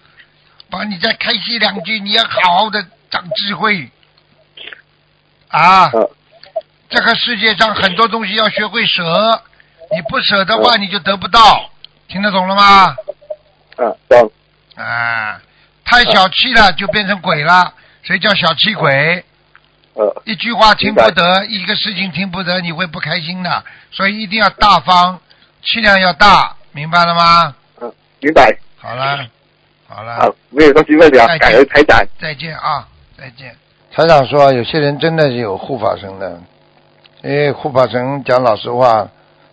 [0.69, 3.89] 帮你再开析两句，你要好好的长智慧
[5.49, 5.91] 啊！
[5.93, 6.09] 嗯
[6.89, 9.03] 这个世界上很多东西要学会舍，
[9.91, 11.71] 你不舍的话，你就得不到，
[12.07, 12.95] 听得懂了吗？
[13.77, 14.31] 啊，懂。
[14.75, 15.41] 啊，
[15.83, 19.23] 太小气了就变成鬼了，谁叫小气鬼？
[19.95, 23.63] 呃，一句话听不得，一个事情听不得，你会不开心的。
[23.91, 25.19] 所以一定要大方，
[25.61, 27.55] 气量要大，明白了吗？
[27.79, 28.57] 嗯，明白。
[28.77, 29.25] 好了，
[29.87, 30.15] 好了。
[30.17, 32.05] 好，没有东西问了，再见感恩台长。
[32.19, 32.87] 再见啊，
[33.17, 33.55] 再见。
[33.91, 36.41] 台长说，有些人真的是有护法神的，
[37.21, 39.07] 因为护法神讲老实话，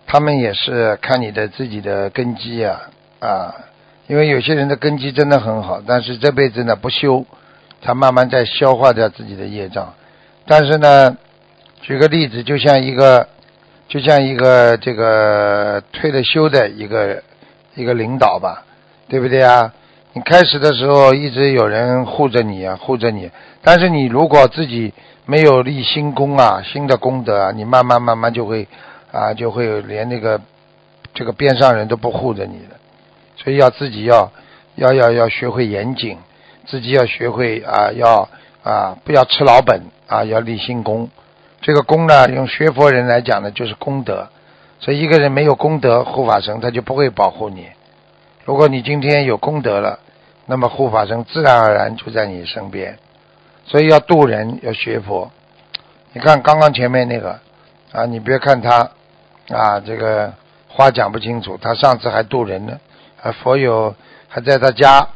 [0.07, 2.81] 他们也是看你的自己的根基啊
[3.21, 3.55] 啊
[4.09, 7.25] 因为有些人的根基真的很好，但是这辈子呢不修，
[7.81, 9.95] 他慢慢在消化掉自己的业障。
[10.47, 11.17] 但是呢，
[11.83, 13.29] 举个例子，就像一个，
[13.89, 17.23] 就像一个这个退了休的一个
[17.75, 18.65] 一个领导吧，
[19.09, 19.73] 对不对啊？
[20.13, 23.31] 你开始的时候一直有人护着你啊，护着你，
[23.63, 24.93] 但是你如果自己
[25.25, 28.67] 没有立新功啊，新的功德啊，你慢慢慢慢就会
[29.13, 30.41] 啊，就会连那个
[31.15, 32.77] 这个边上人都不护着你了。
[33.37, 34.33] 所以要自己要
[34.75, 36.19] 要要要学会严谨，
[36.71, 38.29] 自己要学会啊，要
[38.63, 41.11] 啊不要吃老本啊，要立新功。
[41.61, 44.29] 这个功呢，用学佛人来讲呢，就是功德。
[44.79, 47.67] 所以一个人没有功德，护法神他就不会保护你。
[48.45, 49.99] 如果你今天有功德了，
[50.47, 52.99] 那么护法神自然而然就在你身边。
[53.67, 55.31] 所以要渡人，要学佛。
[56.13, 57.41] 你看刚刚前面那个
[57.93, 58.91] 啊，你别看他
[59.49, 60.33] 啊，这个
[60.69, 62.79] 话讲不清楚，他上次还渡人呢。
[63.23, 63.95] 啊，佛友
[64.29, 65.09] 还在他家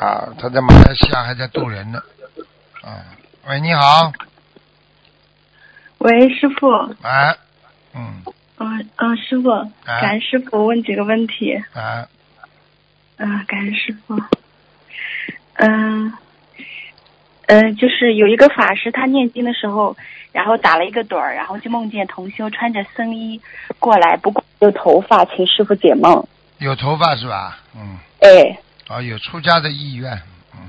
[0.00, 2.02] 啊，他在马来西亚还在渡人呢。
[2.82, 3.04] 啊，
[3.46, 4.12] 喂，你好，
[5.98, 6.68] 喂，师傅，
[7.02, 7.36] 哎，
[7.94, 8.22] 嗯，
[8.58, 9.50] 嗯嗯，师傅，
[9.84, 11.54] 感恩师傅问几个问题。
[11.72, 12.06] 啊，
[13.16, 14.20] 嗯，感恩师傅。
[15.54, 16.12] 嗯，
[17.46, 19.96] 嗯，就是有一个法师，他念经的时候，
[20.32, 23.40] 然后打了一个盹儿，然后就梦见同修穿着僧衣
[23.78, 26.26] 过来，不过有头发，请师傅解梦。
[26.58, 27.58] 有头发是吧？
[27.76, 30.12] 嗯，哎，哦，有出家的意愿，
[30.54, 30.60] 嗯，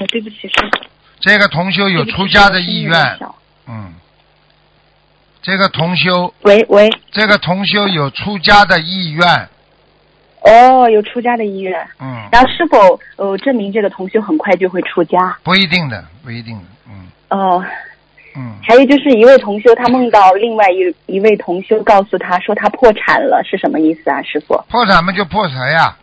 [0.00, 0.86] 哦，对不起，师傅。
[1.20, 3.18] 这个同修有出家的意愿，
[3.68, 3.94] 嗯，
[5.40, 9.48] 这个同修，喂喂，这个同修有出家的意愿，
[10.40, 11.80] 哦，有出家的意愿。
[12.00, 15.38] 嗯，然后是否呃证明这个同修很快就会出家？
[15.44, 17.08] 不一定的，不一定的，嗯。
[17.28, 17.64] 哦，
[18.34, 24.60] 嗯，还有就是一位同修，他梦到另外一一位同修告诉他说他破产了，是什么意思啊，师傅？
[24.68, 25.96] 破产嘛就破财呀，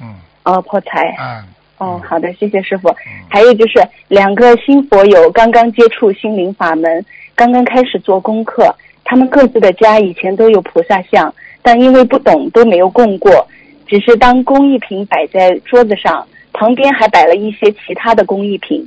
[0.00, 0.14] 嗯
[0.50, 1.14] 哦，破财。
[1.18, 1.44] 嗯，
[1.78, 2.88] 哦，好的，谢谢师傅。
[2.88, 2.94] 嗯
[3.32, 7.04] 还有就是两个新佛友刚刚接触心灵法门，
[7.36, 11.32] 刚刚开始做功课，他们各自的家以前都有菩萨像，
[11.62, 13.46] 但因为不懂都没有供过，
[13.86, 18.84] 只是当工艺品摆在桌子上，旁边还摆了一些其他的工艺品。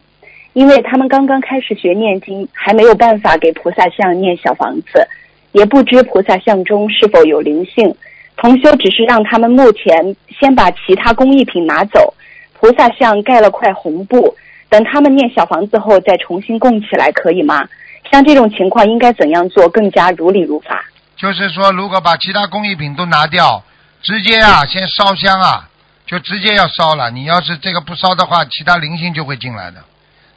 [0.52, 5.08] 因为他们刚刚开始学念经，还没有办法给菩萨像念小房子，
[5.54, 7.95] 也不知菩萨像中是否有灵性。
[8.38, 12.13] 同修只是让他们目前先把其他工艺品拿走，
[12.54, 14.36] 菩萨像盖了块红布，
[14.69, 17.67] 等他们念小房子后再重新供起来，可以吗？
[18.12, 20.84] 像这种情况应该怎样做更加如理如法？
[21.15, 23.63] 就是说，如果把其他工艺品都拿掉，
[24.02, 25.69] 直接啊，先烧香啊，
[26.06, 27.10] 就直接要烧了。
[27.12, 29.78] 你要是这个不烧的话，其他灵性就会进来的。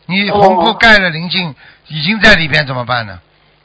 [0.06, 1.54] 你红布盖了灵性
[1.88, 3.18] 已经在里边怎么办呢？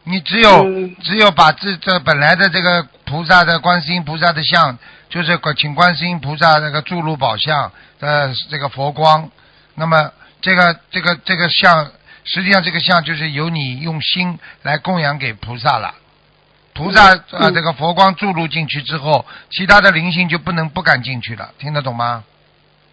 [0.04, 4.78] 你只有、嗯只有把这这本来的这个菩萨的观世音菩萨的像，
[5.10, 9.30] 就是请观世音菩萨那个注入宝像的这个佛光，
[9.76, 10.12] 那么
[10.42, 11.92] 这个这个这个像，
[12.24, 15.94] 实际上这个像就是由你用心来供养给菩萨了。
[16.74, 22.24] 菩萨啊，嗯这个佛光注入进去之后，其他的灵性就不能不敢进去了，听得懂吗？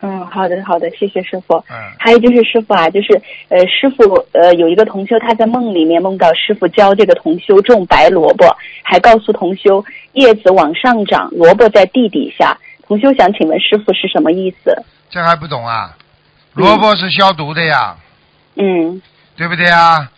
[0.00, 1.56] 嗯，好的好的，谢谢师傅。
[1.68, 8.46] 嗯还有就是师傅啊，就是呃，师傅呃有一个同修，他在梦里面梦到师傅教这个同修种白萝卜，
[8.82, 12.56] 还告诉同修叶子往上长，萝卜在地底下。
[12.86, 14.72] 同修想请问师傅是什么意思？
[15.10, 15.96] 这还不懂啊？
[16.54, 17.96] 萝卜是消毒的呀，
[18.56, 19.02] 嗯
[19.36, 20.10] 对不对啊？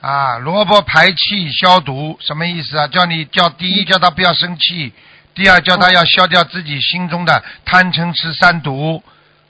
[0.00, 2.86] 啊，萝卜排气消毒什么意思啊？
[2.86, 4.92] 叫你叫第一叫他不要生气，
[5.36, 9.00] 第二叫他要消掉自己心中的贪嗔痴三毒。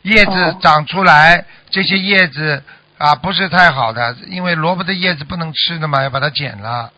[0.03, 2.63] 叶子哦长出来，这些叶子
[2.99, 6.93] 啊不是太好的，因为萝卜的叶子不能吃的嘛，要把它剪了。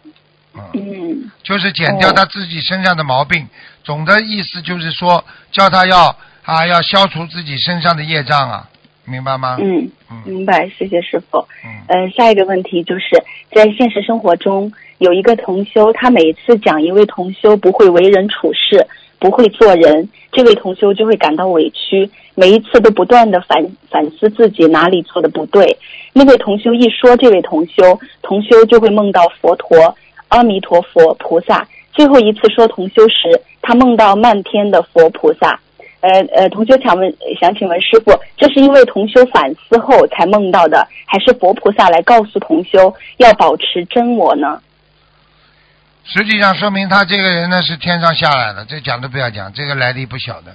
[0.55, 3.49] 嗯，嗯就是剪掉他自己身上的毛病。
[3.85, 8.69] 总的意思就是说，叫他要啊要消除自己身上的业障啊，
[9.05, 9.57] 明白吗？
[9.59, 11.47] 嗯，嗯明白，谢谢师傅。
[11.65, 13.25] 嗯呃，下一个问题就是
[13.55, 18.85] 在现实生活中，有一个同修，他每次讲一位同修不会为人处事，
[19.19, 25.77] 不会做人，这位同修就会感到委屈，每一次都不断的反反思自己哪里做的不对。
[26.13, 29.97] 那位同修一说这位同修，同修就会梦到佛陀、
[30.29, 31.67] 阿弥陀佛、菩萨。
[31.93, 35.59] 最后一次说同修时，他梦到漫天的佛菩萨。
[36.01, 44.61] 呃呃，同修想问，想请问师傅，这是因为同修反思后才梦到的，还是佛菩萨来告诉同修要保持真我呢？
[46.11, 50.53] 实际上说明他这个人呢是天上下来的，这讲都不要讲，这个来历不小的。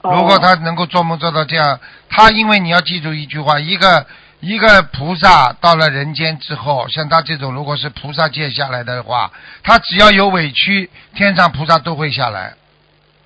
[0.00, 4.06] 哦如果他能够做梦做到这样，他因为你要记住一句话，一个
[4.40, 9.30] 一个菩萨到了人间之后，像他这种如果是菩萨界下来的话，
[9.62, 12.54] 他只要有委屈，天上菩萨都会下来，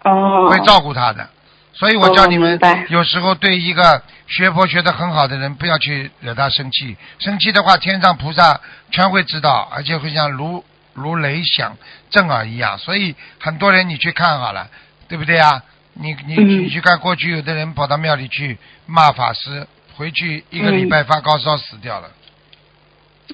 [0.03, 1.29] 哦，会照顾他的。
[1.75, 6.97] 所以我叫你们有时候对一个学佛学得很好的人，不要去惹他生气。
[7.19, 11.77] 生气的话，天上菩萨全会知道，而且会像如如雷响
[12.11, 12.79] 震耳一样。
[12.79, 14.69] 所以很多人你去看好了，
[15.09, 15.63] 对不对啊？
[15.95, 22.11] 你你嗯你去看过去有的人跑到庙里去骂法师，回去一个礼拜发高烧死掉了。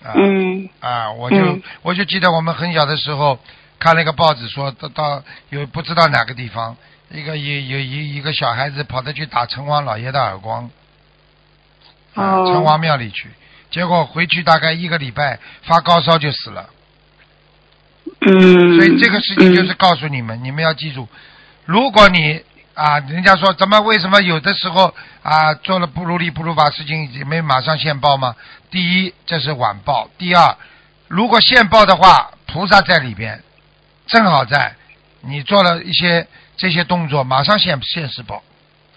[0.03, 3.39] 啊、嗯啊，我就、嗯我就记得我们很小的时候
[3.79, 6.77] 看了一个报纸说，到到有不知道哪个地方，
[7.11, 10.71] 一个有有一一个小孩子跑着去打城隍老爷的耳光，
[12.15, 13.29] 啊，哦城隍庙里去，
[13.71, 16.71] 结果回去大概一个礼拜发高烧就死了。
[18.27, 21.09] 嗯，所以这个事情就是告诉你们，你们要记住，
[21.65, 22.43] 如果你
[22.75, 28.35] 啊，人家说怎么为什么有的时候啊做了不如理不如法事情，也没马上现报吗？
[28.71, 30.57] 第一，这是晚报；第二，
[31.09, 33.41] 如果现报的话，菩萨在里边，
[34.07, 34.75] 正好在，
[35.23, 38.43] 你做了一些这些动作，马上现现世报，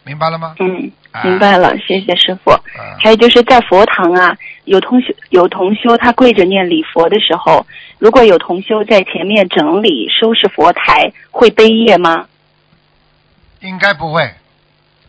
[0.04, 0.56] 明白了吗？
[0.60, 2.52] 嗯，啊明白了，谢谢师傅。
[2.52, 7.66] 啊，还有就是在佛堂啊，有同修有同修他跪着念礼佛的时候，
[8.00, 12.26] 如果有同修在前面整理收拾佛台，会背业吗？
[13.60, 14.32] 应该不会，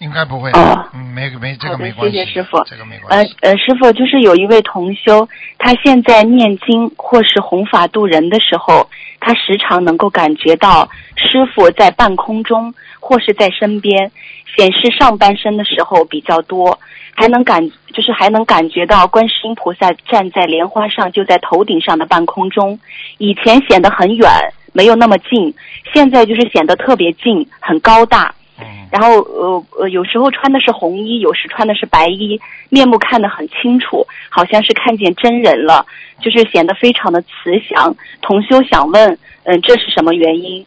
[0.01, 0.51] 应该不会。
[0.51, 3.37] 哦嗯，没没这个没关系，谢谢师傅这个没呃关系。
[3.43, 14.11] 呃，师傅，就是有一位同修，他现在念经或是弘法度人的时候，他时常能够感觉到师傅在半空中或是在身边，
[14.57, 16.79] 显示上半身的时候比较多，
[17.15, 22.79] 还能感就是还能感觉到观世音菩萨站在莲花上就在头顶上的半空中，
[23.19, 24.29] 以前显得很远，
[24.73, 25.53] 没有那么近，
[25.93, 28.35] 现在就是显得特别近，很高大。
[28.61, 35.87] 嗯，然后呃呃，有时候穿的是红衣，有时穿的是白衣，面目看得很清楚，好像是看见真人了，
[36.21, 37.97] 就是显得非常的慈祥。
[38.21, 40.65] 同修想问，嗯、这是什么原因？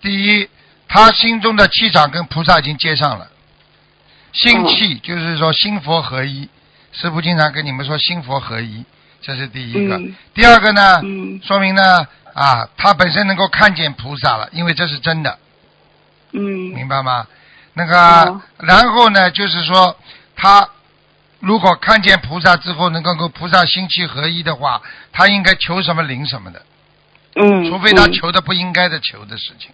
[0.00, 0.46] 第一，
[0.88, 3.28] 他心中的气场跟菩萨已经接上了，
[4.32, 6.48] 心气就是说心佛合一。
[6.92, 8.84] 师傅经常跟你们说心佛合一，
[9.20, 9.96] 这是第一个。
[9.96, 10.14] 嗯。
[10.32, 11.40] 第二个呢，嗯。
[11.42, 15.36] 说明呢啊，他本身能够看见菩萨了，因为这是真的，
[16.30, 16.40] 嗯。
[16.40, 17.26] 明白吗？
[17.72, 17.98] 那个，
[18.30, 18.42] 哦。
[18.58, 19.96] 然后呢，就是说
[20.36, 20.68] 他
[21.40, 24.80] 如果看见菩萨之后，能够跟菩萨心气合一的话，
[25.12, 26.62] 他应该求什么灵什么的，
[27.34, 28.12] 嗯，除非他嗯。
[28.12, 29.70] 求的不应该的求的事情，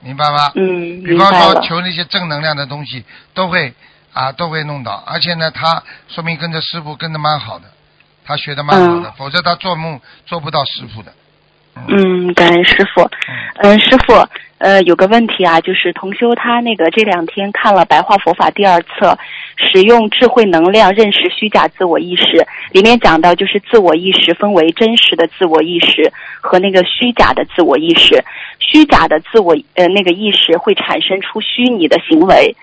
[0.00, 0.52] 明白吗？
[0.54, 1.28] 嗯，比方。
[1.32, 3.74] 说求那些正能量的东西，都会
[4.12, 7.64] 啊都会弄到，而且呢，他说明跟着师傅跟的蛮好的，
[8.24, 11.12] 他学的蛮好的，嗯否则他做梦做不到师傅的。
[11.88, 13.08] 嗯，感恩师傅。
[13.56, 14.26] 嗯，师傅，
[14.58, 19.16] 呃，有个问题啊，就是同修他那个这两天看了《白话佛法》第二册，
[19.56, 28.22] 使用智慧能量认识虚假自我意识，里面讲到就是自我意识分为真实的自我意识和那个虚假的自我意识，
[28.58, 32.54] 虚假的自我呃那个意识会产生出虚拟的行为，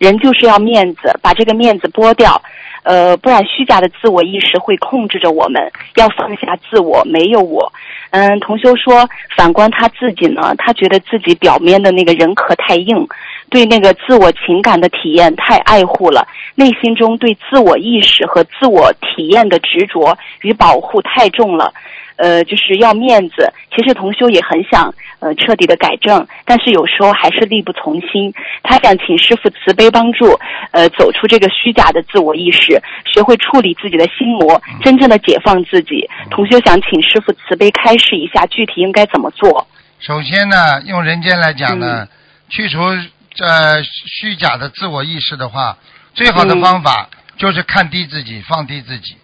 [0.00, 2.40] 人就是要面子，把这个面子剥掉。
[2.82, 7.70] 呃，不然虚假的自我意识会控制着我们，要放下自我，没有我。
[8.08, 13.06] 嗯，同修说，反观他自己呢，他觉得自己表面的那个人壳太硬，
[13.50, 21.70] 对那个自我情感的体验太爱护了，内心中对自我意识和自我体验的执着与保护太重了。
[22.16, 23.52] 呃，就是要面子。
[23.74, 28.32] 其实同修也很想呃彻底的改正，但是有时候还是力不从心。
[28.62, 30.38] 他想请师傅慈悲帮助，
[30.72, 32.80] 呃，走出这个虚假的自我意识，
[33.12, 36.08] 学会处理自己的心魔，真正的解放自己。
[36.30, 39.66] 同修想请师傅慈悲开示一下，具体应该怎么做？
[40.00, 42.08] 首先呢，用人间来讲嗯呢，
[42.48, 45.76] 去除呃虚假的自我意识的话，
[46.14, 49.16] 最好的嗯方法就是看低自己，放低自己。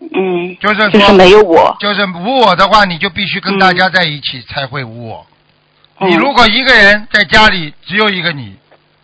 [0.00, 1.76] 嗯，就是说，就是没有我。
[1.78, 5.26] 就是无我的话，你就必须跟大家在一起才会无我。
[5.98, 8.56] 嗯你如果一个人在家里只有一个你，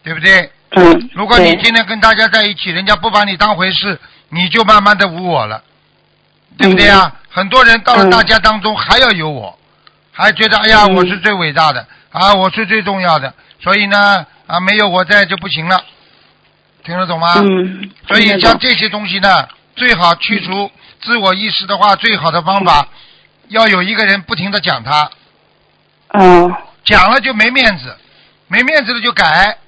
[0.03, 0.51] 对不对？
[0.71, 5.63] 嗯，如果你今天跟大家在一起，人家不把你当回事，你就慢慢的无我了，
[6.57, 7.13] 对不对啊？
[7.29, 9.59] 很多人到了嗯大家当中还要有我，
[10.11, 15.79] 还觉得哎呀嗯我是最伟大的啊，我是最重要的，所以呢啊没有我在就不行了，
[16.83, 17.35] 听得懂吗？
[17.37, 20.71] 嗯，所以像这些东西呢，最好去除
[21.07, 22.89] 自我意识的话，最好的方法
[23.47, 25.09] 要有一个人不停的讲他，
[26.09, 26.53] 嗯。
[26.85, 27.97] 讲了就没面子，
[28.47, 29.59] 没面子的就改，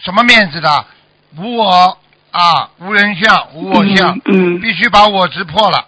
[0.00, 0.86] 什么面子的？
[1.36, 1.98] 无我
[2.30, 5.86] 啊，无人相，无我相，嗯，必须把我执破了。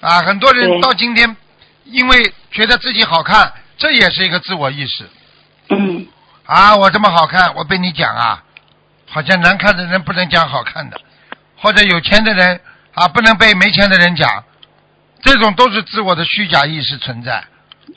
[0.00, 1.36] 啊，很多人到今天，
[1.84, 5.08] 因为觉得自己好看，这也是一个自我意识。
[5.68, 6.06] 嗯。
[6.44, 8.42] 啊，我这么好看，我被你讲啊，
[9.08, 11.00] 好像难看的人不能讲好看的，
[11.56, 12.60] 或者有钱的人
[12.94, 14.44] 啊不能被没钱的人讲，
[15.22, 17.42] 这种都是自我的虚假意识存在，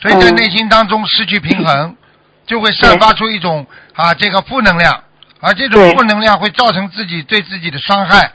[0.01, 1.95] 所以在嗯内心当中失去平衡，
[2.45, 5.03] 就会散发出一种啊这个负能量，
[5.41, 8.31] 而这种负能量会造成自己对自己的伤害，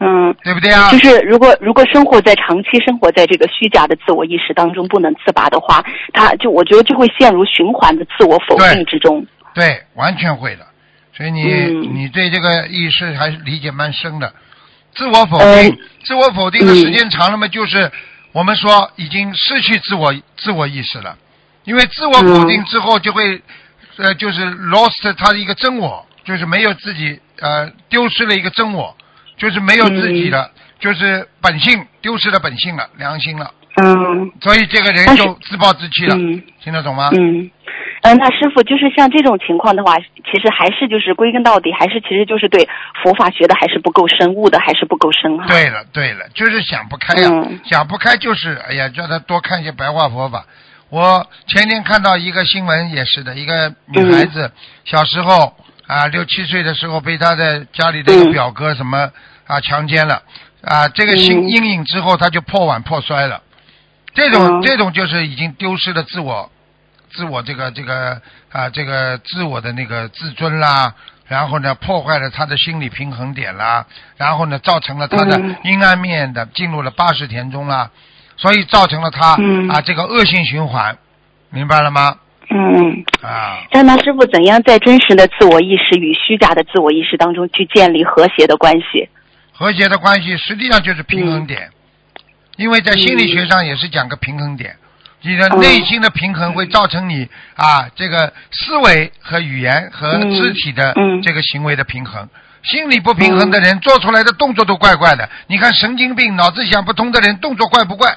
[0.00, 0.90] 嗯，对不对啊？
[0.90, 9.24] 就是如果如果生活在长期生活在这个虚假的自我意识当中不能自拔的话，他就我觉得就会陷入循环的自我否定之中。
[9.54, 10.66] 对，完全会的。
[11.16, 14.32] 所以你、嗯你对这个意识还是理解蛮深的。
[14.94, 17.90] 自我否呃定，自我否定的时间长了嘛，就是
[18.32, 21.16] 我们说已经失去自我自我意识了。
[21.64, 23.40] 因为自我否定之后，就会、
[23.96, 28.94] 呃，就是 lost 他的一个真我，就是没有自己呃，丢失了一个真我，
[29.38, 33.50] 就是没有自己的，就是本性丢失了本性了，良心了。
[33.76, 37.08] 嗯所以这个人就自暴自弃了，嗯听得懂吗？
[37.12, 37.50] 嗯。
[38.04, 42.68] 嗯，那师傅就是像这种情况的话，其实还是就是归根到底，还是其实就是对
[43.02, 45.46] 佛法学的还是不够深，悟的还是不够深哈。
[45.48, 50.44] 对了，对了，就是想不开呀、嗯想不开就是，哎呀，叫他多看一些白话佛法。
[50.90, 54.52] 我前天看到一个新闻，也是的，一个女孩子、
[54.84, 55.54] 小时候
[55.86, 59.10] 啊，六七岁的时候被她的家里的一个嗯表哥什么
[59.46, 60.22] 啊强奸了
[60.62, 63.40] 啊，这个心嗯阴影之后，她就破碗破摔了。
[64.12, 66.50] 这种、嗯这种就是已经丢失了自我，
[67.14, 70.94] 自我这个这个啊这个自我的那个自尊啦，
[71.26, 73.86] 然后呢破坏了他的心理平衡点啦，
[74.16, 77.90] 然后呢造成了他的嗯阴暗面的进入了八十田中啦，
[78.36, 80.98] 所以造成了他、嗯啊这个恶性循环，
[81.50, 82.16] 明白了吗？
[82.50, 83.04] 嗯。
[83.22, 89.08] 啊，那那师傅怎样在真实的自我意识与虚假的自我意识当中去建立和谐的关系？
[89.52, 91.70] 和谐的关系实际上就是平衡点，
[92.56, 94.76] 因为在心理学上也是讲个平衡点。
[95.24, 102.28] 你的嗯内心的平衡会造成你啊，这个思维和语言和嗯肢体的嗯这个行为的平衡。
[102.62, 105.28] 心理不平衡的人做出来的动作都怪怪的。
[105.48, 108.16] 你看神经病、脑子想不通的人动作怪不怪？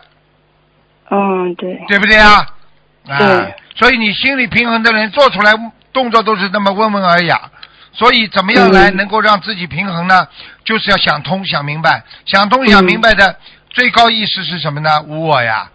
[1.09, 1.77] 嗯，对。
[1.87, 2.47] 对不对啊？
[3.09, 5.53] 啊对，所以你心理平衡的人做出来
[5.91, 7.51] 动作都是那么温文尔雅。
[7.93, 10.27] 所以怎么样来嗯能够让自己平衡呢？
[10.63, 12.03] 就是要想通、想明白。
[12.25, 13.37] 想通、想明白的
[13.69, 15.01] 最高意识是什么呢？
[15.07, 15.69] 无我呀。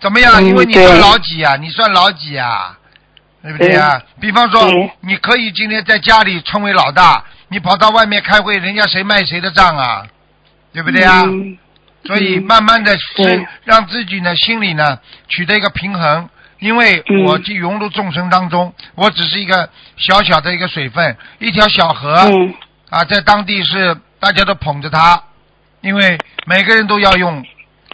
[0.00, 0.34] 怎么样？
[0.42, 1.56] 嗯因为你算老几啊？
[1.56, 2.78] 你算老几啊？
[3.42, 4.00] 对不对啊？
[4.20, 4.66] 比方说，
[5.00, 10.06] 你可以今天在家里称为老大，你跑到外面开会，人家谁卖谁的账啊？
[10.72, 11.22] 对不对啊？
[11.26, 11.58] 嗯
[12.06, 16.28] 所以嗯慢慢的是让自己呢心里呢取得一个平衡，
[16.58, 22.54] 因为嗯我既融入众生当中，我只是一个小小的一个水分，一条小河、嗯
[22.90, 25.22] 啊，在当地是大家都捧着它，
[25.80, 27.42] 因为每个人都要用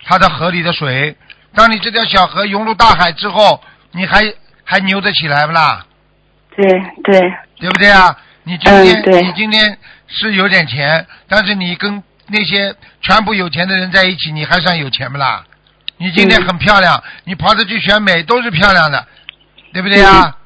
[0.04, 1.16] 它的河里的水。
[1.54, 4.20] 当你这条小河涌入大海之后，你还
[4.64, 5.84] 还牛得起来不啦？
[6.56, 6.66] 对
[7.04, 7.20] 对，
[7.58, 8.16] 对不对啊？
[8.44, 9.78] 你今天、嗯你今天
[10.08, 15.44] 是有点钱，但是你跟那些全部有钱的人在一起，你还算有钱不啦？
[15.98, 19.06] 你今天嗯很漂亮，你跑着去选美都是漂亮的，
[19.72, 20.36] 对不对啊？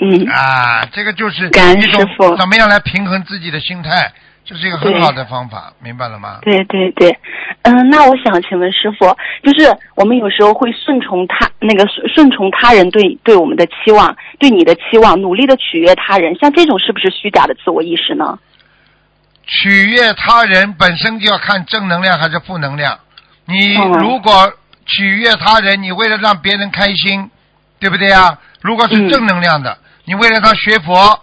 [0.00, 4.12] 嗯啊，这个就是一种怎么样来平衡自己的心态，
[4.44, 6.38] 这是一个很好的方法，明白了吗？
[6.42, 7.16] 对对对，
[7.62, 9.06] 嗯，那我想请问师傅，
[9.42, 18.38] 就是我们有时候会顺从他那个顺顺从他人对对我们的期望，对你的期望，努力的取悦他人，像这种是不是虚假的自我意识呢？
[19.46, 22.98] 取悦他人本身就要看正能量还是负能量。
[23.44, 24.52] 你嗯如果
[24.86, 27.30] 取悦他人，你为了让别人开心，
[27.78, 28.38] 对不对呀？
[28.60, 31.20] 如果是嗯正能量的，你为了他学佛，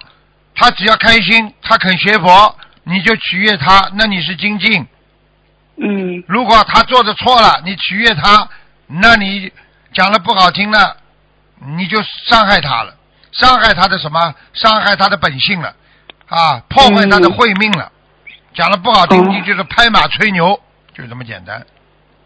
[0.55, 2.55] 他只要开心，他肯学佛，
[2.89, 4.85] 你就取悦他，那你是精进。
[5.81, 8.49] 嗯如果他做的错了，你取悦他，
[8.87, 9.51] 那你
[9.93, 10.97] 讲的不好听了，
[11.77, 12.93] 你就伤害他了，
[13.31, 14.33] 伤害他的什么？
[14.53, 15.73] 伤害他的本性了，
[16.27, 17.91] 啊，破坏他的慧命了。
[18.53, 20.59] 讲的不好听，哦你就是拍马吹牛，
[20.93, 21.65] 就这么简单。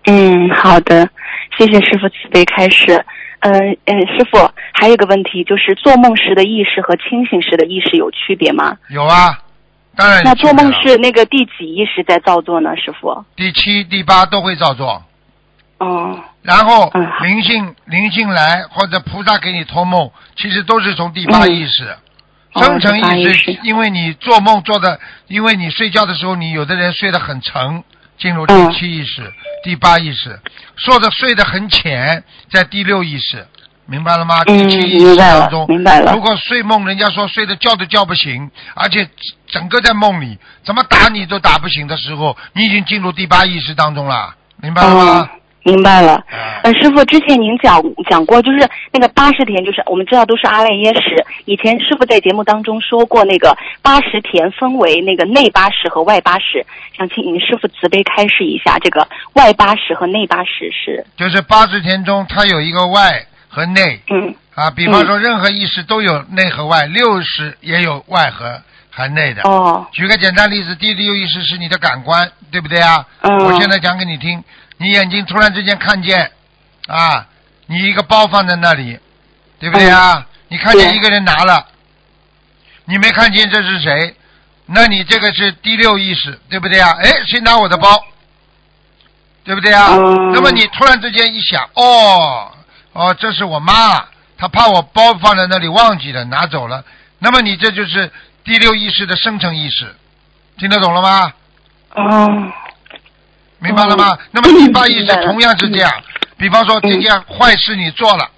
[0.06, 1.08] 嗯，好的，
[1.58, 3.06] 谢谢师傅慈悲开示。
[3.42, 8.78] 嗯嗯，师傅还有一个问题，就是做梦时的意识和清醒时的意识有区别吗？
[8.88, 9.38] 有啊，
[9.96, 12.76] 当然那做梦是那个第几意识在造作呢？
[12.76, 13.24] 师傅？
[13.36, 15.04] 第七、第八都会造作。
[15.78, 21.86] 哦，然后嗯灵性灵性来或者菩萨给你托梦，其实都是从第八意识。
[21.86, 22.00] 哦
[22.56, 27.84] 深层第八意识因为你做梦做的，因为你睡觉的时候，你有的人睡得很沉，
[28.20, 29.34] 进入第嗯七意识、
[29.64, 30.30] 第八意识；
[30.76, 33.48] 说的睡得很浅，在第六意识，
[33.86, 34.44] 明白了吗？
[34.48, 39.08] 嗯第七意识明白了当中，明白了如果睡梦，人家说睡得叫都叫不醒，而且
[39.48, 45.30] 整个在梦里，怎么打你都打不醒的时候，你已经进入第八意识当中了，明白了吗哦？
[45.66, 46.16] 明白了。
[46.16, 51.26] 啊呃，师傅，之前您讲讲过，就是那个八十田，就是我们知道都是阿赖耶识。
[51.46, 56.66] 以前师傅在节目当中说过，那个八十田分为那个内八十和外八十，
[56.98, 69.44] 想请您师傅慈悲开示一下，这个外八十和内八十是，就是八十田中，它有一个外和内嗯啊，比方说任何意识都有内和外，六识也有外和含内的。
[69.44, 73.06] 哦举个简单例子，第六意识是你的感官，对不对啊？
[73.22, 74.44] 嗯我现在讲给你听，
[74.78, 76.32] 你眼睛突然之间看见，
[76.88, 77.28] 啊，
[77.68, 78.98] 你一个包放在那里，
[79.60, 80.26] 对不对啊？
[80.48, 81.68] 你看见一个人拿了，
[82.86, 84.16] 你没看见这是谁？
[84.66, 86.92] 那你这个是第六意识，对不对啊？
[87.02, 88.04] 哎，谁拿我的包？
[89.44, 89.90] 对不对啊？
[89.94, 92.52] 嗯那么你突然之间一想，哦
[92.94, 94.06] 哦，这是我妈，
[94.38, 96.84] 她怕我包放在那里忘记了拿走了，
[97.20, 98.12] 那么你这就是
[98.44, 99.96] 第六意识的生成意识，
[100.58, 101.34] 听得懂了吗？
[101.96, 102.52] 哦
[103.60, 104.12] 明白了吗？
[104.12, 105.92] 嗯那么第八意识同样是这样，
[106.38, 108.30] 比方说这件坏事你做了，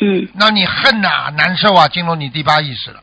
[0.00, 0.28] 嗯。
[0.34, 3.00] 那你恨呐、难受啊，进入你第八意识了，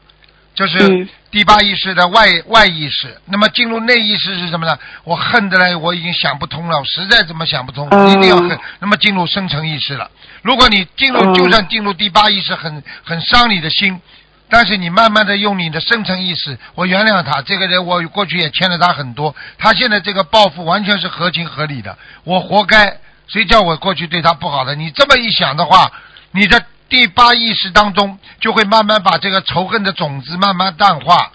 [0.53, 3.15] 这是嗯第八意识的外外意识。
[3.25, 4.77] 那么进入内意识是什么呢？
[5.03, 8.59] 我恨的嘞，我已经想不通了，我实在怎么想不通，嗯一定要恨。
[8.79, 10.11] 那么进入深层意识了。
[10.41, 14.01] 如果你进入，嗯就算进入第八意识很很伤你的心，
[14.49, 22.97] 但是你慢慢的用你的深层意识，我原谅他，这个人我过去也欠了他很多，他现在这个报复完全是合情合理的，我活该，
[23.27, 24.75] 谁叫我过去对他不好的？
[24.75, 25.89] 你这么一想的话，
[26.31, 26.61] 你的
[26.91, 31.31] 第八意识当中就会慢慢把这个仇恨的种子慢慢淡化，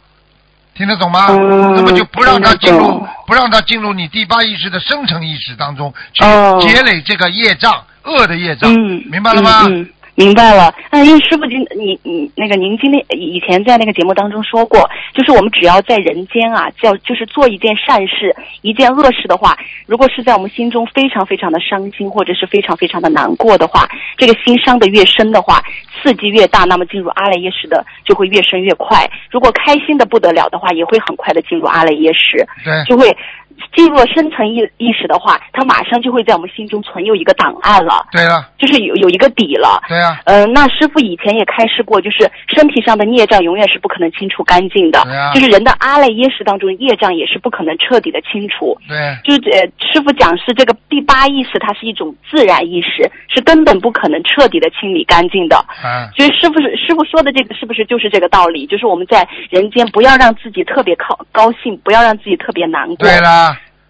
[0.74, 1.28] 听得懂吗？
[1.30, 6.58] 嗯那么就不让他进入不让他进入你第八意识的深层意识当中去哦。
[6.60, 9.62] 积累这个业障，恶的业障，嗯，明白了吗？
[10.16, 10.74] 明白了。
[10.90, 14.80] 那因为师傅今你你那个您今天以前在那个节目当中说过，
[15.14, 19.56] 就是我们只要在人间啊，叫就是做一件善事，一件恶事的话，
[19.86, 23.86] 如果是在我们心中非常非常的伤心，或者是非常非常的难过的话，
[24.16, 25.62] 这个心伤的越深的话，
[26.02, 29.08] 刺激越大，那么进入阿赖耶识的就会越深越快。
[29.30, 32.38] 如果开心的不得了的话，也会很快的进入阿赖耶识。
[32.64, 33.14] 对，就会
[33.74, 39.80] 进入了深层意意识的话，它马上就会在我们心中存有一个档案了，对了，就是有有一个底了。
[39.88, 45.32] 对啊，呃，那师傅以前也开示过，就是身体上的孽障永远是不可能清除干净的，对啊。
[45.32, 48.76] 就是人的阿赖耶识当中业障也是不可能彻底的清除。
[48.88, 49.60] 对，就是呃，
[49.92, 55.56] 师傅讲是这个第八意识，它是一种自然意识，是根本不可能彻底的清理干净的。
[55.56, 58.66] 啊，所以师傅是师傅说的这个是不是就是这个道理？
[58.66, 63.45] 就是我们在人间不要让自己特别高高兴，不要让自己特别难过，对啦，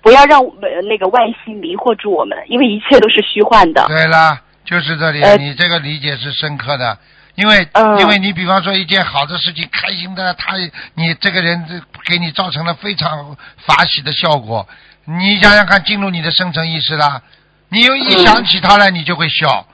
[0.07, 3.85] 不要让呃那个外心迷惑住我们，因为一切都是虚幻的。
[3.89, 6.97] 对啦，就是这里，呃你这个理解是深刻的。
[7.35, 10.55] 因为，嗯因为你比方说一件好的事情，开心的，他
[10.95, 13.37] 你这个人给你造成了非常
[13.67, 14.65] 法喜的效果。
[15.07, 17.21] 你想想看，进入你的深层意识了，
[17.69, 19.67] 你又一想起他来，你就会笑。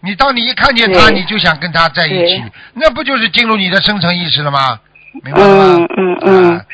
[0.00, 2.42] 你当你一看见他，你就想跟他在一起，
[2.74, 4.80] 那不就是进入你的深层意识了吗？
[5.22, 5.64] 明白了吗？
[5.78, 6.64] 嗯嗯嗯啊，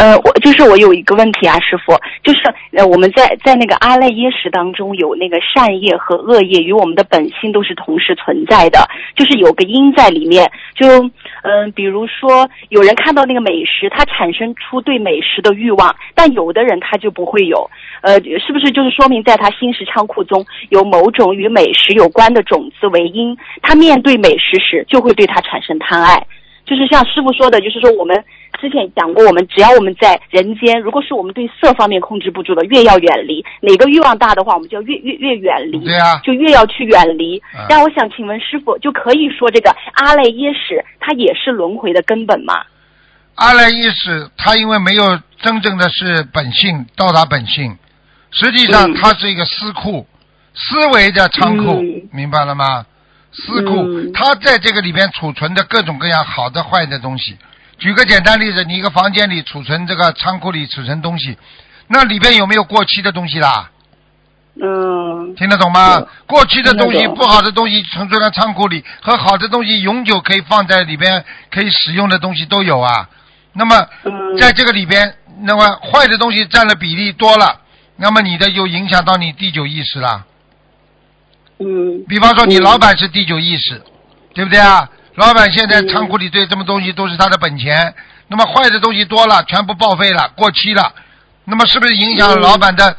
[0.00, 1.92] 呃，我就是我有一个问题啊，师傅，
[2.22, 2.40] 就是
[2.72, 10.50] 呃我们在在那个阿赖耶识当中有那个善业和恶业与我们的本性都是同时存在的，就是有个因在里面。
[10.74, 10.86] 就
[11.42, 17.68] 嗯、比如说有人看到那个美食，他产生出对美食的欲望，但有的人他就不会有。
[18.00, 26.26] 呃，是不是就是说明在他心识仓库中有某种与美食有关的种子为因，他面对美食时就会对它产生贪爱。
[26.66, 28.24] 就是像师傅说的，就是说我们
[28.60, 35.82] 之前讲过，我们只要我们在人间，如果是我们对色方面控制不住的，越要远离；哪个欲望大的话，我们就要越越越远离。
[35.84, 37.64] 对啊就越要去远离嗯。
[37.70, 42.62] 那我想请问师傅，就可以说这个阿赖耶识，它也是轮回的根本吗？
[43.36, 47.78] 阿赖耶识，它因为没有真正的是本性到达本性，
[48.30, 50.06] 实际上嗯它是一个私库，
[50.52, 52.84] 思维的仓库，嗯明白了吗？
[53.32, 57.36] 思库，嗯它在这个里边储存的各种各样好的坏的东西。
[57.80, 61.36] 举个简单例子，你一个房间里储存这个仓库里储存东西，
[61.88, 63.70] 那里边有没有过期的东西啦？
[64.62, 66.06] 嗯听得懂吗嗯？
[66.26, 73.08] 过期的东西、不好的东西存在在仓库里，和好的东西永久可以放在里边可以使用的东西都有啊。
[73.54, 77.60] 那么嗯在这个里边，那么坏的东西占了比例多了，
[77.96, 80.26] 那么你的就影响到你第九意识啦。
[81.58, 83.82] 嗯比方说，你嗯老板是第九意识，
[84.34, 84.86] 对不对啊？
[85.20, 87.94] 老板现在嗯仓库里堆这么东西都是他的本钱，
[88.28, 90.94] 那么坏的东西多了，全部报废了，过期了，
[91.44, 92.96] 那么是不是影响老板的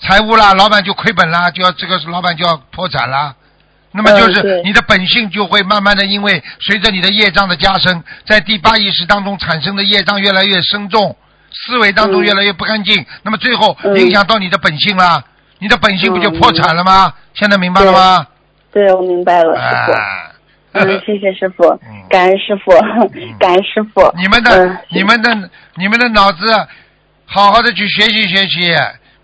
[0.00, 0.54] 财务啦？
[0.54, 3.34] 老板就亏本啦，就要这个老板就要破产啦。
[3.90, 11.16] 那么就是你的本性就会慢慢的，因为随着你的业障的加深，在第八意识当中产生的业障越来越深重，
[11.50, 15.24] 思维当中嗯越来越不干净，那么最后嗯影响到你的本性啦，
[15.58, 17.12] 你的本性不就嗯破产了吗？
[17.34, 18.24] 现在明白了吗？
[18.72, 20.25] 对，我明白了，师傅。
[20.76, 22.70] 啊，嗯， 谢谢师傅嗯，感恩师傅，
[23.38, 24.12] 感恩师傅。
[24.16, 26.46] 你们的、嗯你们的、你们的脑子，
[27.26, 28.70] 好好的去学习学习，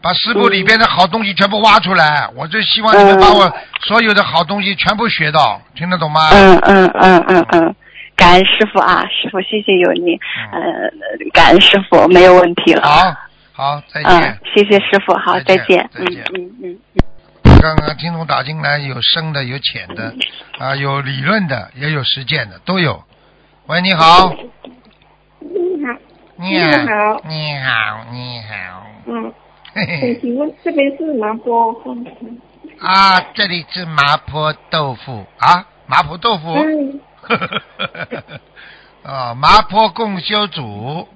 [0.02, 2.28] 把师傅里边的好东西全部挖出来。
[2.36, 6.28] 我就希望你们嗯把我所有的好东西全部学到，听得懂吗？
[6.32, 7.74] 嗯嗯嗯嗯嗯，
[8.16, 10.18] 感恩师傅啊，师傅谢谢有你，
[10.52, 10.60] 呃，
[11.32, 12.82] 感恩师傅，没有问题了。
[12.82, 13.14] 好，
[13.52, 14.10] 好，再见。
[14.12, 15.88] 嗯，谢谢师傅，好，再见再见。
[15.94, 16.78] 嗯再见嗯嗯。
[17.62, 20.12] 刚刚听众打进来，有深的，有浅的，
[20.58, 23.04] 啊，有理论的，也有实践的，都有。
[23.66, 24.34] 喂，你好。
[25.38, 25.92] 你好，
[26.38, 28.86] 你你好你好，你好。
[29.06, 29.32] 嗯，
[29.74, 30.18] 嘿请嘿。
[30.20, 32.04] 请问这边是麻波风
[32.80, 36.54] 啊，这里是麻婆豆腐啊，麻婆豆腐。
[36.54, 37.00] 嗯，
[39.04, 41.06] 啊， 麻婆共修组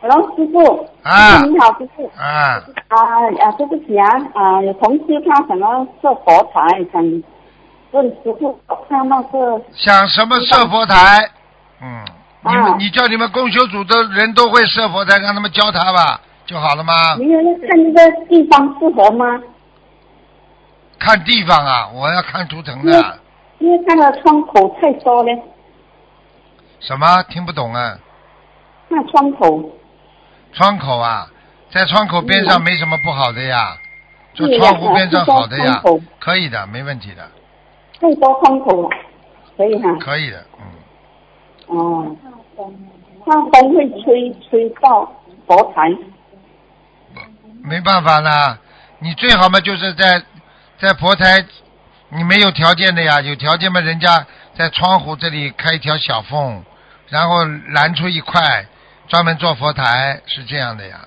[0.00, 2.10] 然后师傅，啊你好，师傅。
[2.16, 2.96] 啊，啊
[3.42, 7.02] 啊，对不起啊啊，有同事他想要设佛台，想
[7.90, 11.28] 问师傅看那个想什么设佛台？
[11.82, 12.04] 嗯，
[12.44, 17.16] 你们啊你叫你们供修组的人都会设佛台，让他们教他吧，就好了吗？
[17.16, 19.40] 没有要看那个地方适合吗？
[21.00, 23.18] 看地方啊，我要看图腾的。
[23.58, 25.36] 因为他的窗口太多了，
[26.78, 27.98] 什么听不懂啊？
[28.88, 29.60] 那窗口
[30.58, 31.30] 窗口啊，
[31.70, 33.78] 在窗口边上没什么不好的呀，
[34.34, 35.80] 就窗户边上好的呀
[36.18, 37.30] 可以的，没问题的，
[38.00, 38.88] 太多窗口了，
[39.56, 39.96] 可以哈。
[40.00, 42.16] 可以的，嗯，哦，
[43.24, 45.08] 那风会吹吹到
[45.46, 45.96] 佛台，
[47.62, 48.58] 没办法啦，
[48.98, 50.20] 你最好嘛就是在
[50.80, 51.46] 在佛台，
[52.08, 56.64] 你没有条件的呀，有条件嘛，人家在窗户这里开一条小缝，
[57.10, 58.66] 然后拦出一块，
[59.08, 61.00] 专门做佛台，是这样的呀，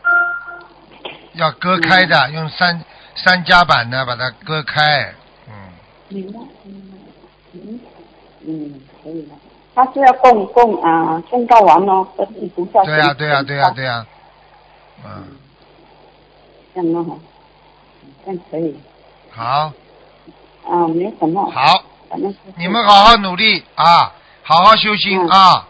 [1.33, 2.83] 要割开的，用三
[3.15, 5.13] 三夹板呢把它割开，
[5.47, 5.53] 嗯。
[6.09, 6.39] 明白，
[7.53, 7.79] 嗯
[8.47, 9.35] 嗯，可以了。
[9.73, 14.05] 他是要供供啊，供到完哦，而且不叫对呀、对呀、对呀、对呀、
[15.05, 15.23] 嗯，
[16.75, 17.19] 这样哦，
[18.25, 18.75] 这样可以
[19.29, 19.71] 好，
[20.67, 24.11] 啊，没什么，好，反正是你们好好努力啊，
[24.43, 25.67] 好好修心嗯啊，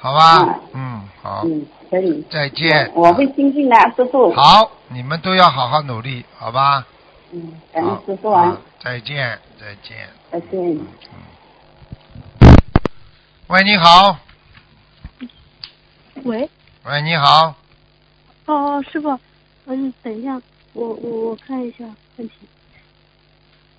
[0.00, 2.88] 好吧嗯，嗯，好，嗯可以，再见。
[2.94, 6.86] 我会精进的，师傅。，好，你们都要好好努力，好吧？
[7.32, 10.08] 嗯，感恩好师傅啊，再见，再见。
[10.30, 10.78] 再见。
[13.48, 14.16] 喂，你好，
[16.22, 16.48] 喂，
[16.84, 17.54] 喂，你好，
[18.46, 19.18] 哦，师傅，
[19.66, 20.40] 嗯，等一下，
[20.74, 21.84] 我我我看一下
[22.18, 22.34] 问题。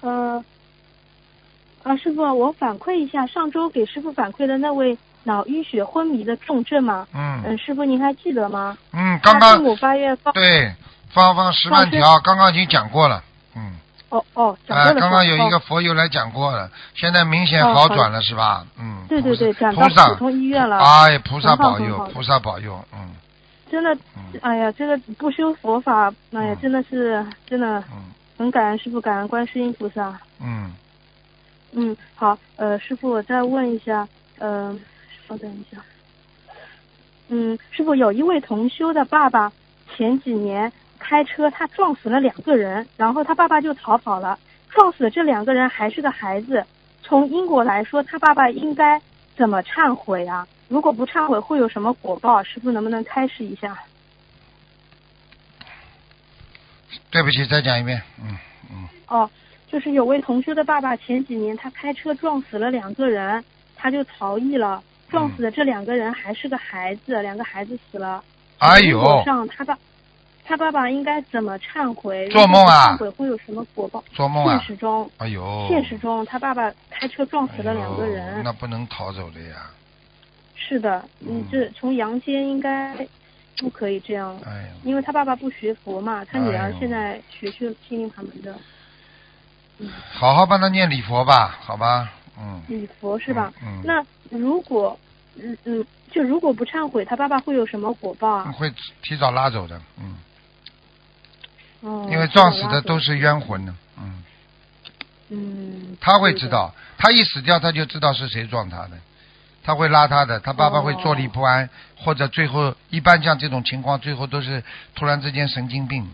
[0.02, 0.44] 呃，
[1.84, 4.98] 啊，师傅，我反馈一下上周给师傅反馈的那位
[5.28, 7.06] 脑淤血昏迷的重症嘛。
[7.14, 8.76] 嗯嗯，师傅您还记得吗？
[8.94, 10.34] 嗯，刚刚他父母八月放。
[10.34, 10.74] 对
[11.12, 13.24] 放放十万条，刚刚已经讲过了，
[13.56, 13.76] 嗯，
[14.10, 15.00] 哦哦，讲啊，过了。
[15.02, 18.66] 刚刚有一个哦佛友来讲过了，现在明显哦好好转了是吧？
[18.80, 20.78] 嗯，对对对，菩转到普通医院了。
[20.80, 23.16] 哎，菩萨保佑，菩萨保佑，嗯
[23.70, 28.04] 真的，嗯哎呀，这个不修佛法，哎呀嗯，真的是真的嗯
[28.38, 30.18] 很感恩师傅，感恩观世音菩萨。
[30.42, 30.72] 嗯，
[31.74, 34.08] 嗯，好，呃，师傅，我再问一下，
[34.40, 34.74] 呃，
[35.28, 35.82] 稍等一下，
[37.28, 39.52] 嗯，师傅，有一位同修的爸爸
[39.96, 46.66] 前几年开车，他撞死了两个人，然后他爸爸就逃跑了，撞死的这两个人还是个孩子，
[47.04, 49.02] 从因果来说，他爸爸应该
[49.36, 50.48] 怎么忏悔啊？
[50.70, 52.42] 如果不忏悔，会有什么果报？
[52.44, 53.78] 师傅能不能开示一下？
[57.10, 58.38] 对不起，再讲一遍，嗯
[58.72, 59.30] 嗯哦，
[59.70, 63.44] 就是有位同修的爸爸前几年他开车撞死了两个人，
[63.76, 64.84] 他就逃逸了。
[65.10, 68.24] 撞死的这两个人还是个孩子，两个孩子死了。
[68.60, 69.78] 哎呦，上他爸
[70.44, 72.28] 他爸爸应该怎么忏悔？
[72.30, 74.04] 做梦啊忏悔会有什么果报？
[74.14, 78.38] 做梦啊现，实中，哎呦，现实中他爸爸开车撞死了两个哎人。
[78.38, 79.70] 呦那不能逃走的呀，
[80.56, 82.96] 是的，你这从阳间应该
[83.58, 88.56] 不可以这样，哎呀，因为他爸爸不学佛嘛，他女儿现在学去心灵法门的
[90.12, 93.52] 好好帮他念礼佛吧，好吧，嗯，礼佛是吧？
[93.62, 93.84] 嗯，嗯。
[93.84, 95.00] 那如果，
[95.36, 98.52] 嗯嗯，就如果不忏悔，他爸爸会有什么果报啊？
[98.52, 98.72] 会
[99.02, 100.16] 提早拉走的，嗯，
[101.82, 104.24] 哦，因为撞死的都是冤魂呢，嗯，
[105.30, 108.98] 嗯，他会知道，他一死掉他就知道是谁撞他的，
[109.64, 114.64] 他会拉他的，他爸爸会坐立不安，或者最后一般像这种情况，最后都是
[114.96, 116.10] 突然之间神经病，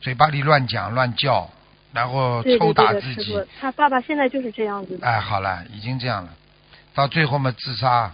[0.00, 1.50] 嘴巴里乱讲乱叫，
[1.92, 3.38] 然后抽打自己。
[3.60, 5.06] 他爸爸现在就是这样子的。
[5.06, 6.30] 哎，好了，已经这样了，
[6.94, 8.12] 到最后嘛自杀，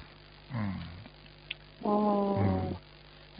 [0.54, 0.74] 嗯。
[1.82, 2.74] 哦，嗯，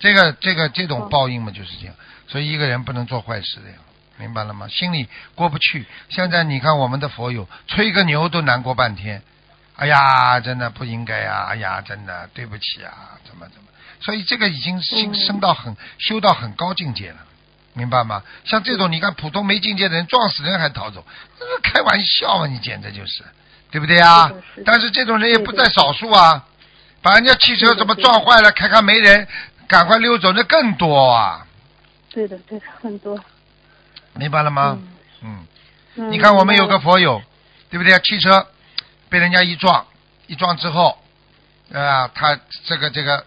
[0.01, 1.95] 这个这个这种哦报应嘛就是这样，
[2.27, 3.77] 所以一个人不能做坏事的呀，
[4.19, 4.67] 明白了吗？
[4.67, 5.87] 心里过不去。
[6.09, 9.23] 现在你看我们的佛友吹个牛都难过半天，
[9.77, 13.69] 哎呀，真的不应该呀，哎呀，真的对不起啊，怎么怎么，
[14.01, 15.15] 所以这个已经升嗯。
[15.15, 17.19] 升到很修到很高境界了。
[17.75, 18.23] 明白吗？
[18.45, 21.05] 像这种你看普通没境界的人撞死人还逃走，
[21.39, 22.47] 这是开玩笑嘛？
[22.47, 23.25] 你简直就是，
[23.71, 24.31] 对不对啊？
[24.65, 26.45] 但是这种人也不在少数啊，
[27.01, 29.27] 把人家汽车怎么撞坏了，看看没人，
[29.67, 31.47] 赶快溜走，那更多啊，
[32.11, 33.19] 对的对的，很多。
[34.15, 34.79] 明白了吗？
[35.23, 35.47] 嗯
[35.95, 37.23] 你看我们有个佛友，
[37.69, 37.99] 对不对？
[38.01, 38.47] 汽车
[39.11, 39.87] 被人家一撞，
[40.27, 40.99] 一撞之后，
[41.71, 43.27] 啊，他这个这个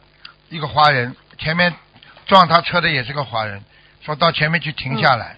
[0.50, 1.72] 一个华人，前面
[2.26, 3.64] 撞他车的也是个华人，
[4.06, 5.38] 说到前面去停下来，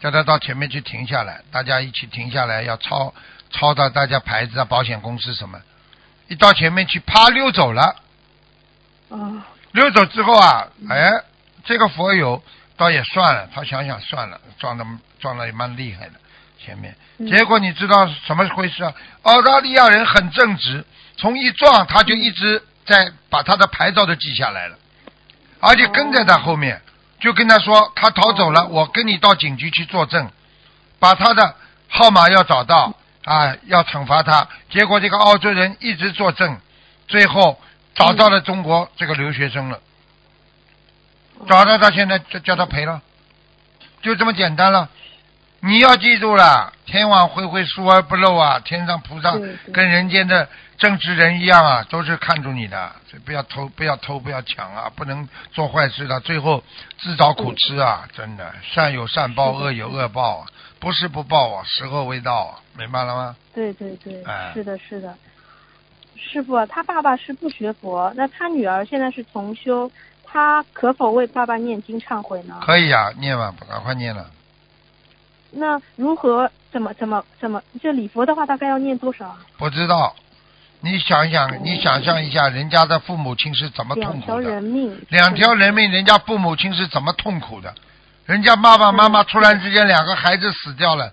[0.00, 3.12] 叫他到前面去停下来，大家一起停下来，要抄
[3.50, 5.60] 抄到大家牌子啊、保险公司什么，
[6.28, 7.96] 一到前面去，啪溜走了。
[9.10, 11.10] 啊，溜走之后啊，哎，
[11.64, 12.40] 这个佛友
[12.76, 14.86] 倒也算了，他想想算了，撞的
[15.18, 16.12] 撞的也蛮厉害的，
[16.64, 16.94] 前面。
[17.18, 17.26] 嗯。
[17.26, 18.94] 结果你知道什么回事啊？
[19.22, 20.84] 澳大利亚人很正直，
[21.16, 24.78] 从一撞他就一直在把他的牌照都记下来了，
[25.58, 26.80] 而且跟在他后面，
[27.20, 30.30] 就跟他说他逃走了，我跟你到警局去作证，
[30.98, 31.56] 把他的
[31.88, 32.94] 号码要找到
[33.24, 34.48] 啊，要惩罚他。
[34.70, 36.58] 结果这个澳洲人一直作证，
[37.06, 37.60] 最后
[37.94, 39.80] 找到了中国这个留学生了，
[41.48, 43.02] 找到他现在就叫他赔了，
[44.02, 44.88] 就这么简单了。
[45.60, 48.60] 你要记住了，天网恢恢，疏而不漏啊！
[48.60, 49.32] 天上菩萨
[49.72, 50.48] 跟人间的
[50.78, 56.62] 正直人一样啊，都是看住你的，所以不要偷，不要偷，不要抢啊，不能做坏事的，最后
[57.00, 58.08] 自找苦吃啊！
[58.14, 60.46] 真的，善有善报，恶有恶报啊，
[60.78, 63.36] 不是不报啊，时候未到啊，明白了吗？
[63.52, 65.12] 对对对，哎是的，是的。
[66.14, 69.90] 师傅，他爸爸是不学佛，那他女儿现在是重修，
[70.24, 72.60] 他可否为爸爸念经忏悔呢？
[72.62, 74.30] 可以啊，念吧，赶快念了。
[75.50, 77.62] 那如何怎么怎么怎么？
[77.82, 79.38] 这礼佛的话，大概要念多少啊？
[79.56, 80.14] 不知道，
[80.80, 84.50] 你想想，你想象一下，人家的父母亲是怎么痛苦的两条？
[84.50, 87.74] 人命，两条人命，人家父母亲是怎么痛苦的？
[88.26, 91.12] 人家爸爸妈妈突然之间两个孩子死掉了，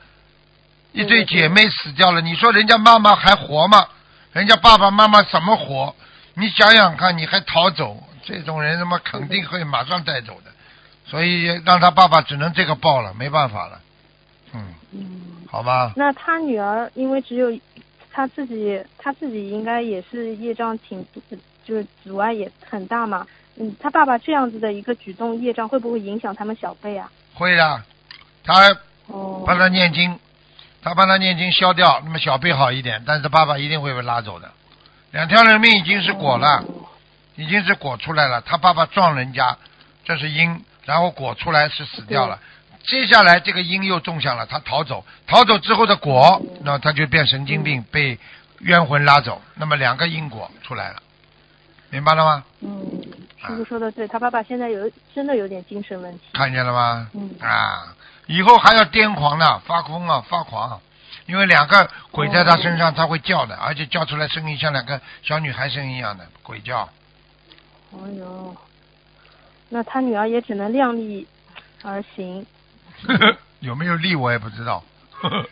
[0.91, 3.87] 一对姐妹死掉了，你说人家妈妈还活吗？
[4.33, 5.95] 人家爸爸妈妈怎么活？
[6.33, 10.51] 你想想看，你还逃走，这种人他妈肯定会马上带走的，
[11.05, 13.79] 所以让他爸爸只能这个报了，没办法了，
[14.55, 17.55] 嗯，嗯，好吧，那他女儿因为只有
[18.11, 21.05] 他自己，他自己应该也是业障挺，
[21.63, 23.27] 就是阻碍也很大嘛。
[23.57, 27.11] 嗯，他爸爸这样子的一个举动，业障会不会影响他们小辈啊？
[27.33, 27.83] 会的，
[28.43, 28.53] 他
[29.07, 30.19] 哦，帮他念经，
[30.81, 34.51] 他帮他念经消掉，那么小辈好一点，但是爸爸一定会被拉走的。
[35.11, 36.63] 两条人命已经是果了，
[37.35, 38.41] 已经是果出来了。
[38.41, 39.57] 他爸爸撞人家，
[40.03, 42.39] 这是因，然后果出来是死掉了。
[42.87, 48.17] 接下来这个因又种下了，他逃走，逃走之后的果，那他就变神经病，被
[48.59, 49.41] 冤魂拉走。
[49.55, 51.01] 那么两个因果出来了，
[51.89, 52.43] 明白了吗？
[52.61, 53.01] 嗯，
[53.45, 56.25] 师傅说的对，他爸爸现在有真的有点精神问题。
[56.33, 57.09] 看见了吗？
[57.13, 57.95] 嗯啊，
[58.27, 60.79] 以后还要癫狂呢，发疯啊，发狂啊！
[61.25, 66.87] 因为两个鬼在他身上，他会叫的，而且叫出来声音像两个小女孩声音一样的鬼叫。
[67.93, 68.55] 哎呦，
[69.69, 71.27] 那他女儿也只能量力
[71.81, 72.45] 而行。
[73.61, 74.83] 有没有力我也不知道。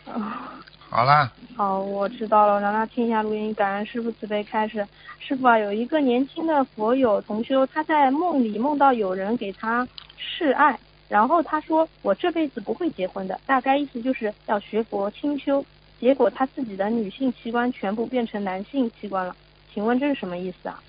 [0.06, 0.50] 啊
[0.90, 3.52] 好啦，好，我知道了，让他听一下录音。
[3.54, 4.86] 感恩师傅慈悲开始。
[5.18, 10.78] 师傅啊，有一个年轻的佛友同修，他在梦里梦到有人给他示爱，
[11.08, 15.64] 然后他说我这辈子不会结婚的，大概意思就是要学佛清修。
[15.98, 19.34] 结果他自己的女性器官全部变成男性器官了，
[19.72, 20.80] 请问这是什么意思啊？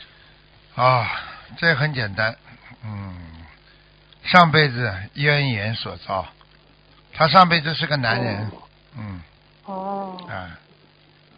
[0.76, 1.10] 啊，
[1.58, 2.36] 这很简单，
[2.84, 3.16] 嗯，
[4.24, 6.28] 上辈子冤缘所造，
[7.18, 8.52] 他上辈子是个男人，
[8.98, 9.22] 嗯，
[9.66, 10.60] 哦，啊，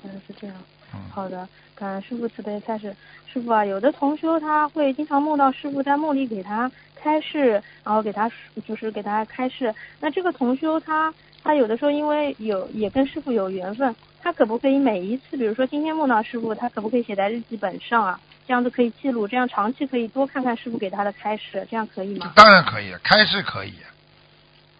[0.03, 0.55] 原来是这样。
[0.93, 2.95] 嗯，好的，感恩师傅慈悲开始。
[3.31, 8.31] 师傅啊，有的同修他会经常梦到师傅在梦里给他开示，然后给他
[8.65, 9.73] 就是给他开示。
[9.99, 11.13] 那这个同修他
[11.43, 18.19] 他有的时候因为有也跟师傅有缘分，他可不可以每一次，比如说今天梦到师傅，他可不可以写在日记本上啊？
[18.47, 22.31] 这样子可以记录，这样长期可以多看看师傅给他的开示，这样可以吗？
[22.33, 23.73] 当然可以了，开示可以，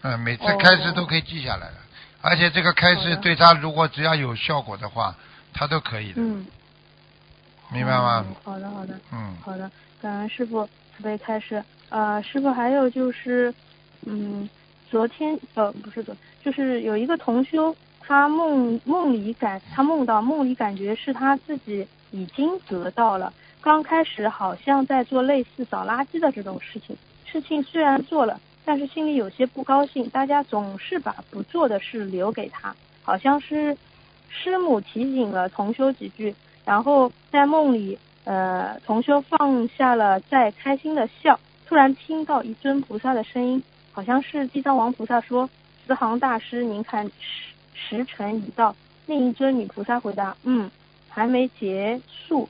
[0.02, 1.74] 嗯，每次哦开示都可以记下来的，
[2.20, 5.14] 而且这个开示对他如果只要有效果的话，
[5.52, 6.46] 他都可以的，嗯，
[7.72, 8.24] 明白吗？
[8.28, 9.00] 嗯好的，好的。
[9.12, 9.70] 嗯，好的，
[10.00, 10.64] 感恩师傅
[10.96, 11.62] 慈悲开示。
[11.88, 13.52] 呃，师傅还有就是，
[14.06, 14.48] 嗯，
[14.90, 28.38] 昨天呃不是昨，就是有一个同修，他梦梦里感他梦到梦里感觉是他自己已经得到了，刚开始好像在做类似扫垃圾的这种事情，事情虽然做了，
[28.68, 33.74] 但是心里有些不高兴，大家总是把不做的事留给他，好像是
[34.28, 36.34] 师母提醒了同修几句，
[36.66, 43.62] 然后在梦里呃同修放下了在开心的笑，突然听到一尊菩萨的声音。
[43.90, 45.48] 好像是地藏王菩萨说
[45.86, 50.70] ：“慈航大师，您看时时辰已到。”另一尊女菩萨回答：“嗯，
[51.08, 52.46] 还没结束。”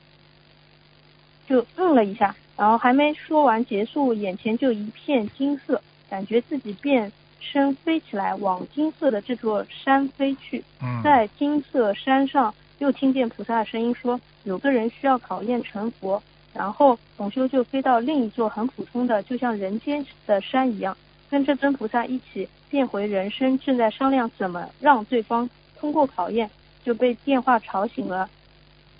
[1.47, 10.63] 就嗯了一下，然后还没说完结束，眼前就一片金色，感觉自己变身飞起来，往金色的这座山飞去。
[10.81, 20.97] 嗯，在金色山上，又听见菩萨的声音说：“有个人需要考验成佛。”然后同修就飞到另一座很普通的，就像人间的山一样。
[21.29, 25.47] 跟这尊菩萨一起变回人身，正在商量怎么让对方
[25.79, 26.49] 通过考验，
[26.83, 28.27] 就被电话吵醒了。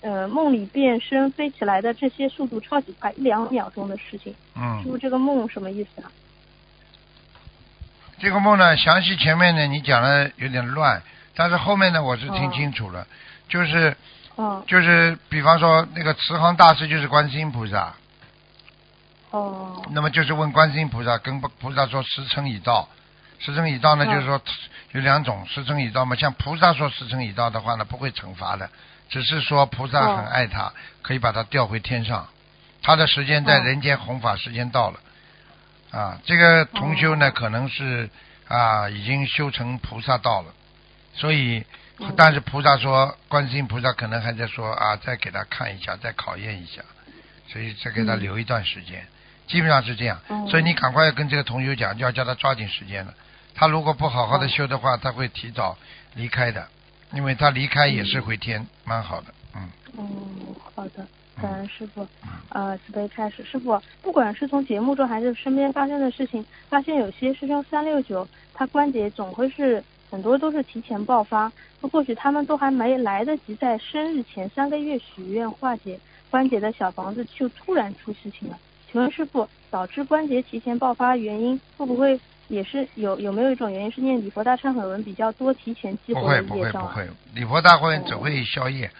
[0.00, 4.32] 呃，梦里变身飞起来的这些速度超级快，一两秒钟的事情。
[4.56, 6.10] 嗯师，傅，这个梦什么意思啊？
[8.20, 11.02] 这个梦呢，详细前面呢你讲的有点乱，
[11.34, 13.06] 但是后面呢我是听清楚了，
[13.48, 13.96] 就是
[14.34, 14.62] 哦。
[14.66, 17.94] 就是比方说那个慈航大师就是观世音菩萨，
[19.30, 19.82] 哦。
[19.92, 22.86] 那么就是问观世音菩萨，跟菩萨说时辰已到，
[23.38, 24.12] 时辰已到呢，嗯。
[24.12, 24.38] 就是说
[24.92, 28.68] 有两种，时辰已到嘛，像菩萨说时辰已到的话呢，不会惩罚的，
[29.08, 32.28] 只是说菩萨很爱他，可以把他调回天上，
[32.82, 33.62] 他的时间在哦。
[33.64, 35.00] 人间弘法时间到了，
[35.90, 38.08] 啊，这个同修呢可能是
[38.48, 40.52] 啊已经修成菩萨道了，
[41.14, 41.58] 所以。
[41.58, 42.14] 嗯。
[42.16, 46.80] 但是菩萨说，观世音菩萨可能还在说啊，再给他看一下，再考验一下，
[47.46, 49.06] 所以再给他嗯留一段时间。
[49.46, 50.46] 基本上是这样，哦。
[50.48, 53.12] 所以你赶快要跟这个同修讲，就要叫他抓紧时间了。
[53.54, 55.76] 他如果不好好的哦修的话，他会提早
[56.14, 56.68] 离开的，
[57.12, 59.68] 因为他离开也是回天，蛮好的，嗯。
[59.98, 61.06] 嗯，好的，
[61.40, 62.06] 感恩师傅。
[62.50, 78.58] 呃，慈悲开始，师傅，不管是从节目中还是身边发生的事情，发现有些师兄三六九，他关节总会是很多都是提前爆发，或许他们都还没来得及在生日前三个月许愿化解关节的小房子，就突然出事情了。
[78.90, 82.18] 请问师傅，导致关节提前爆发原因会不会
[82.48, 86.92] 也是有有没有一种原因是念礼佛大忏悔文比较多，提前激活不会不的业障啊？
[86.92, 88.90] 会不会，礼佛大会只会消业。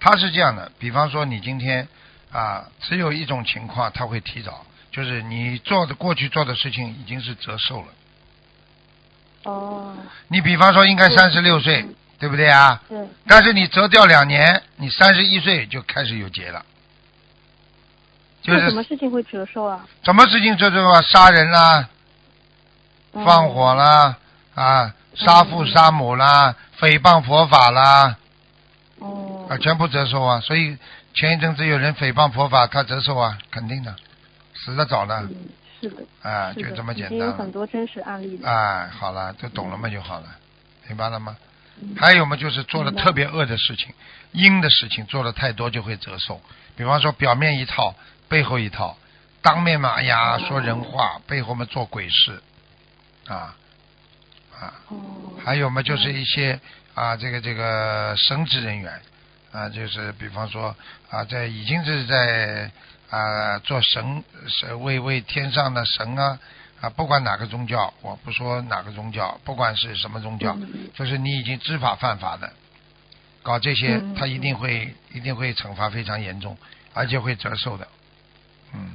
[0.00, 1.86] 他是这样的，比方说你今天
[2.30, 7.88] 啊，只有一种情况他会提早，就是你做的过去做的事情已经是折寿了。
[9.44, 9.96] 哦，
[10.28, 11.86] 你比方说应该三十六岁，
[12.18, 12.82] 对不对啊？
[12.88, 16.64] 对，但是你折掉两年，你三十一岁就开始有劫了。
[18.42, 19.86] 就是做什么事情会折寿啊？
[20.04, 21.02] 什么事情折寿啊？
[21.02, 21.88] 杀人啦，
[23.12, 24.16] 嗯放火啦，
[24.54, 28.16] 啊，杀父杀母啦，诽谤佛法啦，哦，
[29.48, 30.40] 啊，全部折寿啊！
[30.40, 30.76] 所以
[31.14, 33.96] 前一阵子有人诽谤佛法，他折寿啊，肯定的，
[34.54, 35.48] 死的早的，嗯，
[35.80, 37.50] 是的，啊，就这么简已经有很。
[37.50, 38.48] 多真实案例的。
[38.48, 40.26] 哎，好了，都懂了嘛就好了，
[40.86, 41.36] 明白了吗？
[41.80, 43.94] 嗯还有嘛，就是做了特别恶的事情，
[44.32, 46.40] 阴的事情做的太多就会折寿。
[46.76, 47.94] 比方说表面一套，
[48.28, 48.98] 背后一套，
[49.42, 52.42] 当面嘛，哎呀说人话，背后嘛做鬼事，
[53.28, 53.54] 啊
[54.58, 54.96] 啊，哦，
[55.44, 56.58] 还有嘛就是一些
[56.94, 59.00] 啊这个这个神职人员
[59.52, 60.74] 啊，就是比方说
[61.10, 62.70] 啊在已经是在
[63.10, 66.38] 啊做神神为为天上的神啊
[66.80, 72.52] 啊不管哪个宗教，我不说哪个宗教，不管是什么宗教，嗯就是你已经知法犯法的，
[73.42, 76.56] 搞这些嗯，他一定会一定会惩罚非常严重，
[76.94, 77.88] 而且会折寿的，
[78.74, 78.94] 嗯，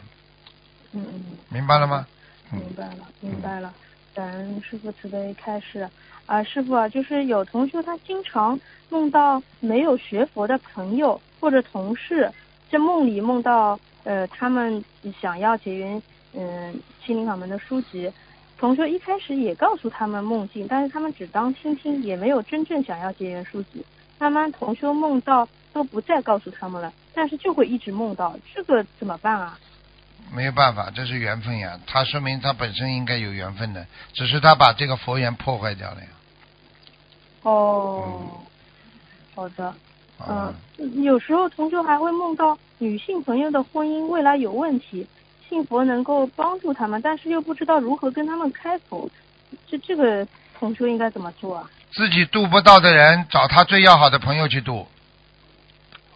[0.92, 2.06] 嗯嗯，明白了吗？
[2.52, 3.74] 嗯明白了，明白了。
[4.14, 5.90] 感恩师傅慈悲开示
[6.26, 8.60] 啊，师傅啊，就是有同学他经常
[8.90, 12.32] 梦到没有学佛的朋友或者同事，
[12.72, 14.84] 在梦里梦到呃他们
[15.22, 16.02] 想要结缘
[16.34, 18.12] 嗯心灵法门的书籍，
[18.58, 23.84] 同学一开始也告诉他们梦境，但是他们只当听听，也没有真正想要结缘书籍。
[24.20, 29.60] 慢慢同修梦到都不再告诉他们了，但是就会一直梦到，这个怎么办啊？
[30.32, 31.80] 没有办法，这是缘分呀。
[31.86, 36.08] 他说明他本身应该有缘分的，只是他把这个佛缘破坏掉了呀。
[37.44, 38.42] 哦，
[39.36, 39.74] 好的。
[40.20, 45.06] 啊、嗯，有时候同修还会梦到女性朋友的婚姻未来有问题，
[45.50, 49.10] 信佛能够帮助他们，但是又不知道如何跟他们开口，
[49.68, 50.26] 这这个
[50.58, 51.70] 同修应该怎么做啊？
[51.92, 54.88] 自己渡不到的人，找他最要好的朋友去度，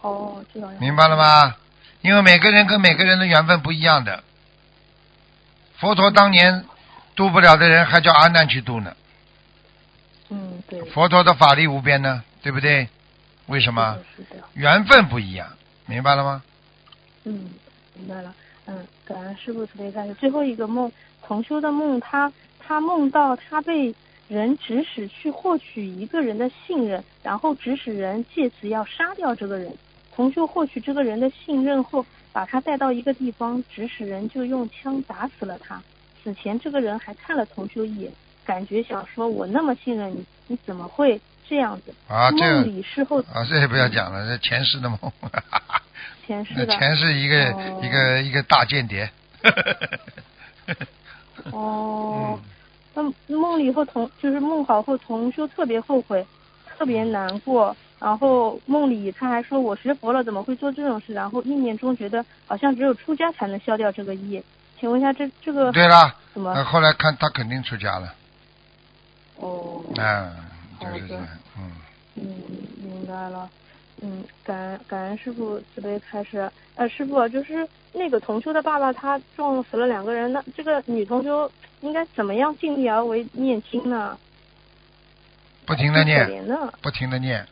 [0.00, 0.72] 哦，这样。
[0.80, 1.54] 明白了吗？
[2.00, 4.22] 因为每个人跟每个人的缘分不一样的。
[5.78, 6.64] 佛陀当年
[7.14, 8.96] 渡不了的人还叫阿难去渡呢。
[10.28, 10.82] 嗯，对。
[10.86, 12.88] 佛陀的法力无边呢，对不对？
[13.46, 13.98] 为什么？
[14.54, 15.48] 缘分不一样，
[15.86, 16.42] 明白了吗？
[17.24, 17.50] 嗯，
[17.94, 18.34] 明白了。
[18.66, 20.12] 嗯，感恩师傅慈悲开始。
[20.14, 20.92] 最后一个梦，
[21.26, 23.94] 同修的梦，他他梦到他被
[24.28, 29.74] 人指使去获取一个人的信任，然后指使人借此要杀掉这个人。
[30.18, 35.80] 同修获取这个人的信任后，把他带到一个地方，指使人就用枪打死了他。
[36.24, 38.12] 死前这个人还看了同修一眼，
[38.44, 44.98] 感觉想说：“我那么信任你，你怎么会这样子？”啊，这梦里事后啊，这也不要讲了，这前世的梦。
[46.26, 49.08] 前世的 前世一个、哦一个一个大间谍。
[51.52, 52.36] 哦，
[52.92, 56.26] 那梦里以后同就是梦好后同修特别后悔，
[56.76, 57.76] 特别难过。
[58.00, 61.12] 然后梦里他还说我学佛了怎么会做这种事？
[61.12, 64.42] 然后意念中觉得好像只有出家才能消掉这个业。
[64.78, 68.14] 请问一下这这个对了，怎么那后来看他肯定出家了，
[69.36, 70.36] 哦嗯，
[70.80, 71.26] 就是这样，
[71.58, 71.72] 嗯，
[72.14, 72.24] 嗯
[72.82, 73.50] 明白了。
[74.00, 76.48] 嗯，感恩感恩师傅慈悲开始。
[76.76, 84.16] 呃，师傅就是那个同修的爸爸他撞死了两个人，那这个女同修应该怎么样尽力而为念经呢？
[85.66, 86.24] 不停的念。
[86.80, 87.44] 不停的念。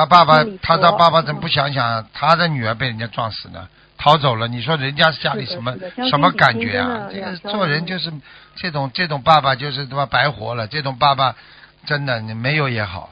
[0.00, 3.68] 他爸爸，他说他爸爸怎么不想想，他的女儿被人家撞死呢？
[3.98, 5.76] 逃走了，你说人家家里什么
[6.08, 7.08] 什么感觉啊？
[7.12, 8.10] 这个做人就是
[8.56, 11.36] 这种这种爸爸就是他妈白活了，这种爸爸
[11.84, 13.10] 真的你没有也好。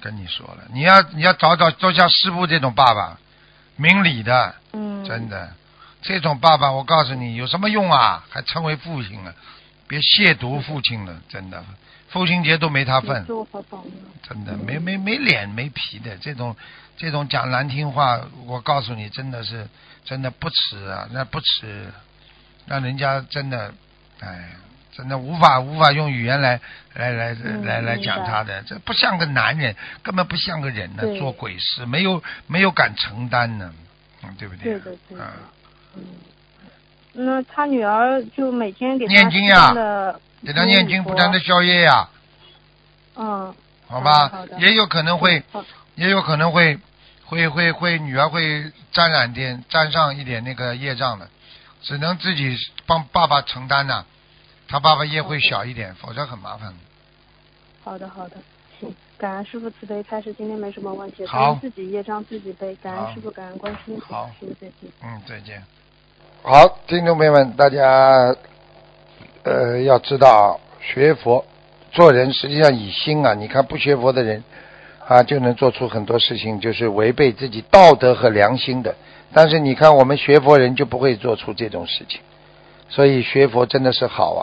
[0.00, 3.16] 跟你说了，你要你要找找，就像师傅这种爸爸，
[3.76, 5.50] 明理的，嗯，真的，
[6.02, 8.24] 这种爸爸，我告诉你有什么用啊？
[8.28, 9.32] 还称为父亲了，
[9.86, 11.64] 别亵渎父亲了，真的，
[12.14, 13.26] 父亲节都没他份。
[14.22, 16.54] 真的没没没脸没皮的这种
[16.96, 19.66] 这种讲难听话，我告诉你，真的是
[20.04, 21.92] 真的不耻啊，那不耻，
[22.66, 23.74] 让人家真的，
[24.20, 24.50] 哎，
[24.92, 26.60] 真的无法无法用语言来
[26.94, 33.74] 来来嗯来来讲他的，这不像个男人，根本不像个人呢，对做鬼事，没有没有敢承担呢，
[34.22, 34.78] 嗯，对不对？
[34.78, 35.34] 对的对啊。
[35.96, 36.02] 嗯，
[37.12, 42.08] 那他女儿就每天给他念经呀吃的给他念经，不断的消业呀，
[43.16, 43.54] 嗯，
[43.86, 44.00] 好。
[44.00, 44.28] 吧？
[44.28, 45.42] 好也有可能会，
[45.94, 46.78] 也有可能会，
[47.24, 51.28] 会会会，女儿会沾染点，沾上一点那个业障的，
[51.82, 54.04] 只能自己帮爸爸承担呐、
[54.68, 56.74] 他爸爸业会小一点，否则很麻烦。
[57.82, 58.36] 好的好的，
[58.80, 61.54] 行，感恩师傅慈悲开始，今天没什么问题，好。
[61.60, 64.16] 自己业障自己背，感恩师傅，感恩观世音菩萨。
[64.16, 64.90] 好，师傅再见。
[65.02, 65.62] 嗯，再见。
[66.42, 68.34] 好，听众朋友们，大家
[69.44, 70.46] 呃要知道啊，
[70.80, 71.44] 学佛
[71.92, 74.42] 做人实际上以心啊，你看不学佛的人
[75.06, 78.94] 啊，就能做出很多事情，就是违背自己道德和良心的。
[79.34, 82.20] 但是你看我们学佛人就不会做出这种事情，
[82.88, 84.42] 所以学佛真的是好啊。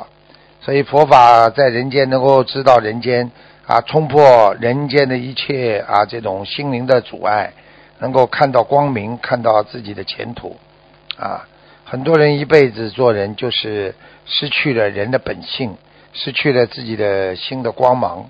[0.62, 3.32] 所以佛法在人间能够知道人间
[3.66, 7.54] 啊，冲破人间的一切啊这种心灵的阻碍，
[7.98, 10.58] 能够看到光明，看到自己的前途
[11.18, 11.48] 啊。
[11.84, 13.96] 很多人一辈子做人就是
[14.32, 15.76] 失去了人的本性，
[16.14, 18.30] 失去了自己的心的光芒。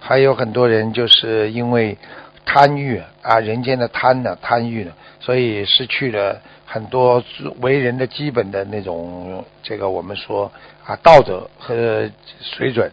[0.00, 1.98] 还有很多人就是因为
[2.46, 7.22] 贪欲啊，人间的贪呢，贪欲呢，所以失去了很多
[7.60, 10.50] 为人的基本的那种这个我们说
[10.84, 12.10] 啊道德和
[12.40, 12.90] 水准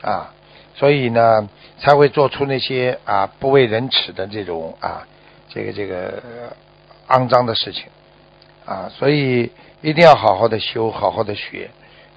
[0.00, 0.32] 啊，
[0.74, 5.06] 所以呢才会做出那些啊不为人耻的这种啊
[5.50, 6.22] 这个这个
[7.08, 7.84] 肮脏的事情。
[8.64, 11.68] 啊，所以一定要好好的修，好好的学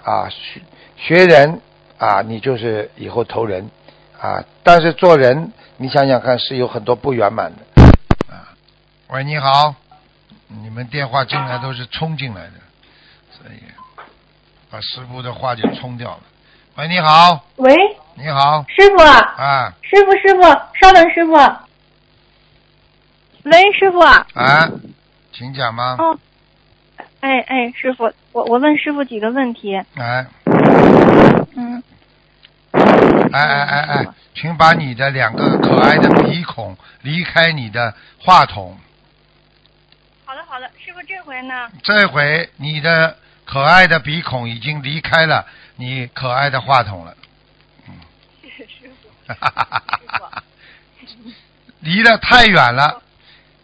[0.06, 0.62] 啊，学
[0.96, 1.60] 学人
[1.98, 3.70] 啊，你就是以后投人
[4.22, 4.44] 啊。
[4.64, 7.84] 但是做人，你想想看，是有很多不圆满的
[8.32, 8.54] 啊。
[9.08, 9.74] 喂，你好，
[10.48, 12.54] 你们电话进来都是冲进来的，
[13.32, 13.58] 所以
[14.70, 16.22] 把师傅的话就冲掉了。
[16.76, 17.76] 喂，你好，喂，
[18.14, 20.44] 你好，师傅，啊师傅，师傅，
[20.80, 21.34] 稍等，师傅。
[23.44, 24.00] 喂，师傅。
[24.00, 24.70] 啊，
[25.32, 25.96] 请讲吗？
[25.98, 26.20] 哦，
[27.26, 29.76] 哎哎，师傅，我我问师傅几个问题。
[29.96, 30.28] 哎，
[31.56, 31.82] 嗯，
[33.32, 34.06] 哎哎哎哎，
[34.36, 38.78] 请把你的两个可爱的鼻孔离开你的话筒。
[40.24, 41.68] 好的好的，师傅这回呢？
[41.82, 45.48] 这回你的可爱的鼻孔已经离开了
[45.78, 47.18] 你可爱的话筒了。
[48.44, 49.10] 谢谢师傅。
[51.80, 53.02] 离得太远了，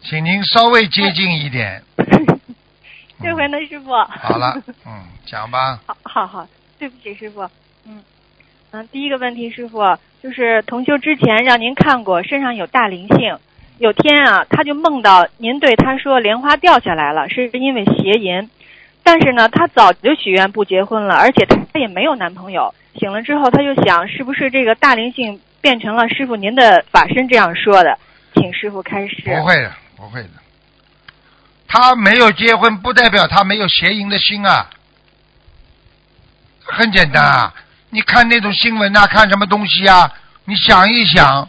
[0.02, 1.84] 请您稍微接近一点。
[3.22, 3.92] 这回呢，师傅。
[3.92, 5.80] 好了， 嗯，讲吧。
[5.86, 6.46] 好好好，
[6.78, 7.42] 对不起，师傅。
[7.86, 8.02] 嗯
[8.72, 9.80] 嗯，第一个问题，师傅
[10.22, 13.36] 就是同修之前让您看过身上有大灵性，
[13.78, 18.50] 有天啊，他就梦到您对他说莲花掉下来了，是因为邪淫。
[19.04, 22.72] 但是呢，她早就许愿不结婚了，而且她也没有男朋友。
[22.94, 27.98] 醒了之后，她就想，是不是这个大灵性变成了师傅您的法身这样说的？
[28.36, 29.20] 请师傅开示。
[29.24, 30.28] 不会的，不会的。
[31.72, 34.68] 他没有结婚，不代表他没有邪淫的心啊。
[36.66, 37.54] 很简单啊，
[37.88, 40.12] 你看那种新闻啊，看什么东西啊？
[40.44, 41.48] 你想一想，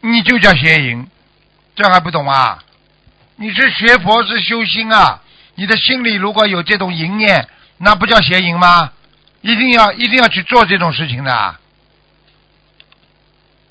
[0.00, 1.06] 你就叫邪淫，
[1.76, 2.60] 这还不懂啊？
[3.36, 5.20] 你是学佛是修心啊？
[5.56, 7.46] 你的心里如果有这种淫念，
[7.76, 8.90] 那不叫邪淫吗？
[9.42, 11.56] 一定要一定要去做这种事情的。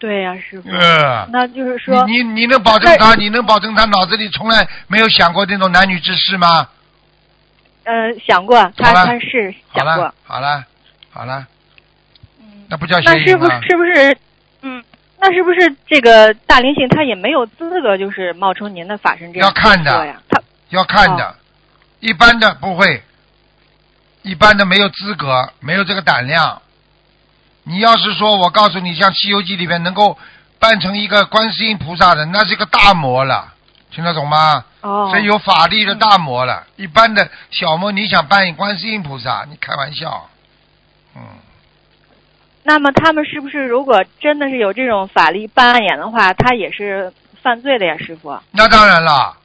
[0.01, 0.67] 对呀、师傅。
[0.71, 3.13] 呃，那就是说，你你你能保证他？
[3.13, 6.67] 你能保证他脑子里从来没有想过这种男女之事吗？
[7.83, 7.93] 呃，
[8.25, 10.65] 想过，他他是好了想过。，好了，
[11.11, 11.45] 好了，
[12.67, 13.61] 那不叫那师傅邪淫啊？
[13.61, 14.17] 是不是？
[14.63, 14.83] 嗯，
[15.19, 20.19] 那是不是这个大灵性他也没有资格，就是冒充您的法身这样要看的呀？
[20.27, 21.35] 他要看的，哦
[21.99, 23.03] 一般的不会，
[24.23, 26.59] 一般的没有资格，没有这个胆量。
[27.63, 30.17] 你要是说我告诉你，像《西游记》里面能够
[30.59, 33.53] 扮成一个观世音菩萨的，那是一个大魔了，
[33.91, 34.65] 听得懂吗？
[34.81, 36.65] 哦，是有法力的大魔了。
[36.75, 40.27] 一般的小魔，你想扮演观世音菩萨，你开玩笑。
[41.15, 41.21] 嗯，
[42.63, 48.39] 那么他们是不是如果真的是有这种法力扮演的话，他也是犯罪的呀，师傅？
[48.51, 49.37] 那当然了。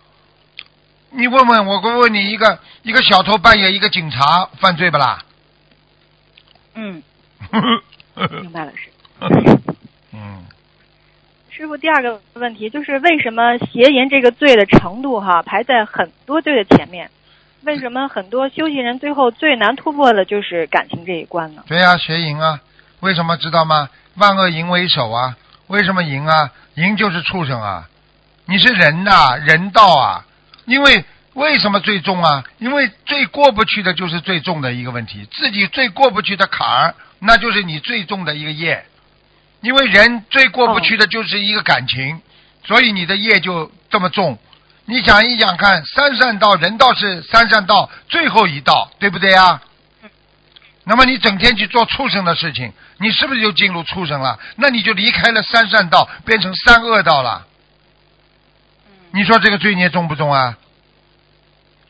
[1.11, 5.19] 你问问我，我问你一个一个小偷扮演一个警察，犯罪不啦？
[6.75, 7.03] 嗯，
[8.43, 8.91] 明白了，师
[10.13, 10.45] 嗯，
[11.51, 11.77] 师傅。
[11.77, 17.11] 第二个问题就是为什么邪淫这个罪的程度哈排在很多罪的前面？
[17.63, 21.65] 为什么很多修行人最后最难突破的就是感情这一关呢？
[21.67, 22.61] 对呀、邪淫啊，
[23.01, 23.91] 为什么知道吗？
[24.15, 25.37] 万恶淫为首啊，
[25.67, 26.53] 为什么淫啊？
[26.75, 27.89] 淫就是畜生啊，
[28.47, 30.25] 你是人呐、人道啊，
[30.67, 31.05] 因为
[31.37, 32.45] 为什么最重啊？
[32.59, 38.87] 因为最过不去的就是最重的一个问题，自己最过不去的坎儿，那就是你最重的一个业。
[39.61, 42.23] 因为人最过不去的就是一个感情，
[42.65, 44.39] 所以你的业就这么重。
[44.87, 49.61] 你想一想看，三善道，人道是三善道最后一道，对不对啊？
[50.85, 54.39] 那么你整天去做畜生的事情，你是不是就进入畜生了？
[54.57, 57.47] 那你就离开了三善道，变成三恶道了。
[59.11, 60.57] 你说这个罪孽重不重啊？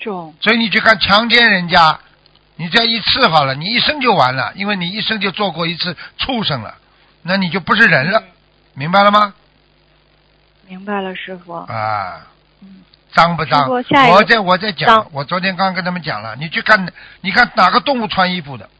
[0.07, 0.35] 重。
[0.41, 1.99] 所以你去看强奸人家，
[2.55, 6.77] 你这一次好了，你一生就完了，因为你一生就做过一次畜生了，
[7.23, 8.23] 那你就不是人了，
[8.75, 9.35] 明白了吗？
[10.69, 11.53] 明白了，师傅。
[11.53, 12.27] 啊，
[13.13, 13.83] 脏不脏我
[14.25, 18.71] 在我在讲，我昨天刚跟他们讲了，你去看，你看哪个动物穿衣服的，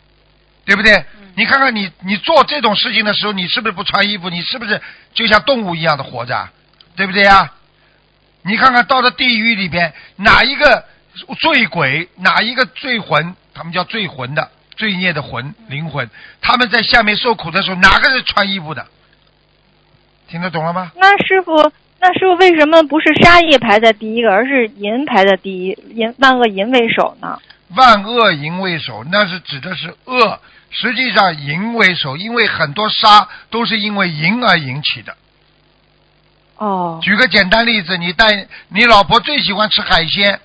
[0.65, 0.95] 对不对？
[0.97, 4.31] 嗯你看看你你做这种事情的时候，你是不是不穿衣服？
[4.31, 4.81] 你是不是
[5.13, 6.49] 就像动物一样的活着？
[6.97, 7.53] 对不对呀？
[8.41, 10.87] 你看看到了地狱里边，哪一个
[11.41, 16.09] 醉鬼，哪一个醉魂，他们叫醉魂的，罪孽的魂灵魂，
[16.41, 18.87] 他们在下面受苦的时候，哪个是穿衣服的？
[20.29, 20.93] 听得懂了吗？
[20.97, 27.39] 那师傅，那师傅为什么不是杀业排在第一个，而是淫排在第一，淫万恶淫为首呢？
[27.75, 30.41] 万恶淫为首，那是指的是恶，
[30.71, 35.17] 实际上淫为首，因为很多杀都是因为淫而引起的。
[36.57, 40.41] 哦，举个简单例子，你带你老婆最喜欢吃海鲜，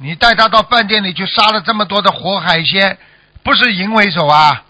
[0.00, 2.96] 你带他到饭店里去杀了这么多的活海鲜，
[3.42, 4.64] 不是淫为首啊？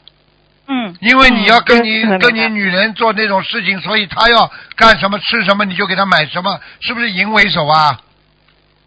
[0.66, 8.00] 嗯，因为你要跟你、嗯跟你女人做那种事情，所以他要干什么吃什么，你就给他买什么，是不是淫为首啊？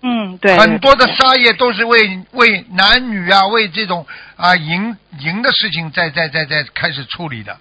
[0.03, 4.06] 嗯，对，很多的杀业都是为为男女啊，为这种
[4.36, 7.57] 啊淫淫的事情在在在在开始处理的。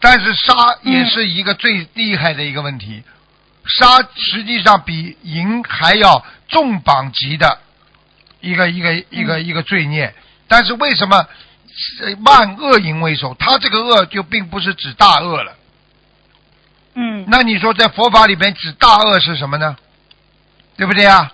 [0.00, 3.02] 但是杀也是一个最厉害的一个问题，
[3.66, 7.58] 杀实际上比淫还要重磅级的
[8.40, 10.14] 一个一个一个一个罪孽。
[10.46, 11.16] 但是为什么
[12.02, 13.34] 呃万恶淫为首？
[13.34, 15.54] 他这个恶就并不是指大恶了。
[16.94, 19.76] 嗯，那你说在佛法里边指大恶是什么呢？
[20.76, 21.32] 对不对啊？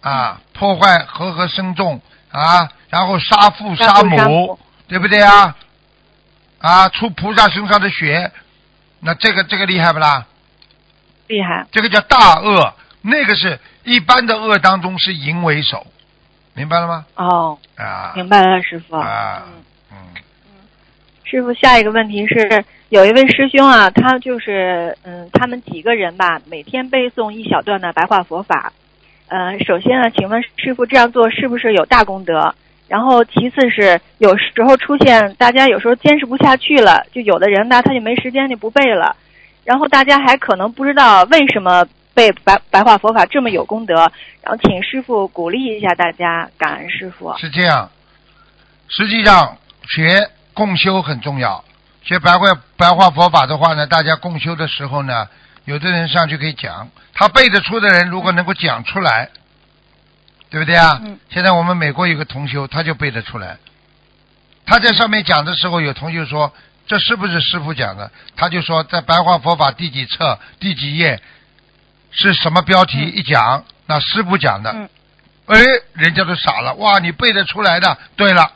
[0.00, 2.00] 啊，破坏和合生众
[2.30, 5.56] 啊，然后杀父杀母，对不对啊？
[6.58, 8.30] 啊，出菩萨身上的血，
[9.00, 10.26] 那这个这个厉害不啦？
[11.26, 11.66] 厉害。
[11.72, 15.86] 这个叫大恶，那个是一般的恶当中是淫为首，
[16.58, 17.06] 明白了吗？
[17.14, 18.96] 哦，啊明白了，师傅。
[18.96, 19.44] 啊，
[19.92, 19.96] 嗯，
[21.22, 28.72] 师傅，下一个问题是，有一位师兄啊，他就是嗯，他们几个人吧，每天背诵一小段的白话佛法。
[29.28, 32.52] 呃，首先呢，请问师傅这样做是不是有大功德？
[32.88, 39.14] 然后其次是有时候出现大家有时候坚持不下去了，就有的人呢他就没时间就不背了，
[39.62, 44.10] 然后大家还可能不知道为什么背白白话佛法这么有功德，
[44.48, 47.36] 然后请师傅鼓励一下大家，感恩师傅。
[47.36, 47.90] 是这样，
[48.88, 51.62] 实际上学共修很重要。
[52.02, 52.46] 学白话
[52.78, 55.28] 白话佛法的话呢，大家共修的时候呢，
[55.66, 59.28] 有的人上去可以讲，他背得出的人如果能够讲出来，
[60.48, 60.98] 对不对啊？
[61.04, 63.58] 嗯现在我们美国有个同修，他就背得出来。
[64.64, 66.54] 他在上面讲的时候，有同学说
[66.86, 68.10] 这是不是师傅讲的？
[68.34, 71.20] 他就说在白话佛法第几册第几页
[72.12, 72.98] 是什么标题？
[73.02, 74.70] 一讲，那师傅讲的。
[74.70, 74.88] 嗯
[75.48, 75.58] 哎，
[75.94, 77.96] 人家都傻了，哇，你背得出来的？
[78.16, 78.52] 对了，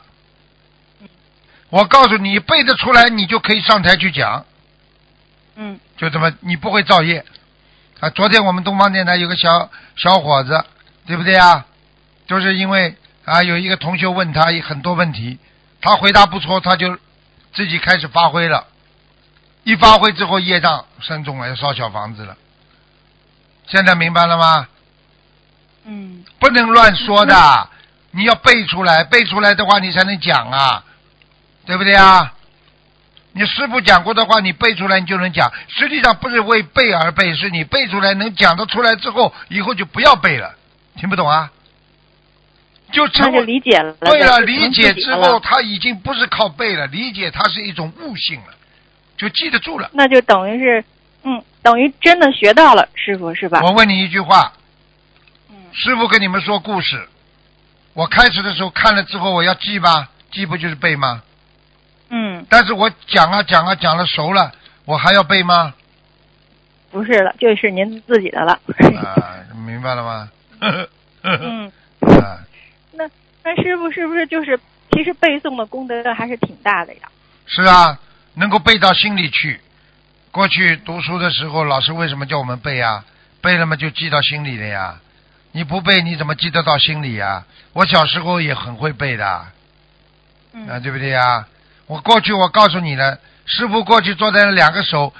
[1.71, 4.45] 我告诉你，背得出来，你就可以上台去讲，
[5.55, 7.25] 嗯就这么，你不会造业。
[7.99, 10.63] 啊，昨天我们东方电台有个小小伙子，
[11.07, 11.65] 对不对啊？
[12.27, 12.95] 就是因为
[13.25, 15.39] 啊，有一个同学问他很多问题，
[15.81, 16.95] 他回答不错，他就
[17.53, 18.67] 自己开始发挥了，
[19.63, 22.37] 一发挥之后业障深重了，要烧小房子了。
[23.65, 24.67] 现在明白了吗？
[25.85, 27.69] 嗯不能乱说的，
[28.11, 30.83] 你要背出来，背出来的话你才能讲啊，
[31.65, 32.33] 对不对啊？
[33.35, 35.51] 你师傅讲过的话，你背出来你就能讲。
[35.67, 40.53] 实际上不是为背而背，是你背出来能讲得出来之后，以后就不要背了。
[40.97, 41.51] 听不懂啊？
[42.91, 43.91] 就成为理解了。
[44.01, 48.53] 对了，理解之后，他已经不是靠背了，理解它是一种悟性了，
[49.17, 49.89] 就记得住了。
[49.93, 50.85] 那就等于是，
[51.23, 53.61] 嗯，等于真的学到了，师傅是吧？
[53.63, 54.61] 我问你一句话，嗯
[55.73, 57.07] 师傅跟你们说故事，
[57.93, 61.23] 我开始的时候看了之后，我要记吧，记不就是背吗？
[62.09, 64.51] 嗯，但是我讲啊讲啊讲了熟了，
[64.85, 65.73] 我还要背吗？
[66.91, 68.53] 不是了，就是您自己的了。
[68.97, 70.29] 啊，明白了吗？
[71.23, 71.71] 嗯，
[72.21, 72.37] 啊，
[72.91, 73.09] 那
[73.43, 74.59] 那师傅是不是就是
[74.91, 77.09] 其实背诵的功德还是挺大的呀？
[77.47, 77.97] 是啊，
[78.35, 79.59] 能够背到心里去。
[80.29, 83.03] 过去读书的时候，老师为什么叫我们背啊？
[83.41, 84.99] 背了嘛就记到心里了呀。
[85.53, 87.45] 你不背，你怎么记得到心里啊？
[87.73, 89.51] 我小时候也很会背的，啊，
[90.53, 91.47] 嗯对不对呀？
[91.87, 95.13] 我过去我告诉你了，师傅过去坐在那两个手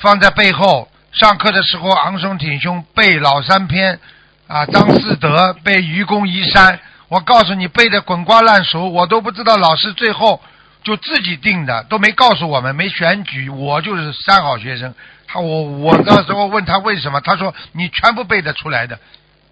[0.00, 4.00] 放在背后，上课的时候昂首挺胸背老三篇
[4.48, 6.78] 啊，张四德背愚公移山。
[7.08, 10.42] 我告诉你背的滚瓜烂熟，我都不知道老师最后
[10.82, 14.92] 就自己定的，都没告诉我们，没选举，我就是三好学生。
[15.28, 18.98] 他我我那时候问他为什么，他说你全部背得出来的，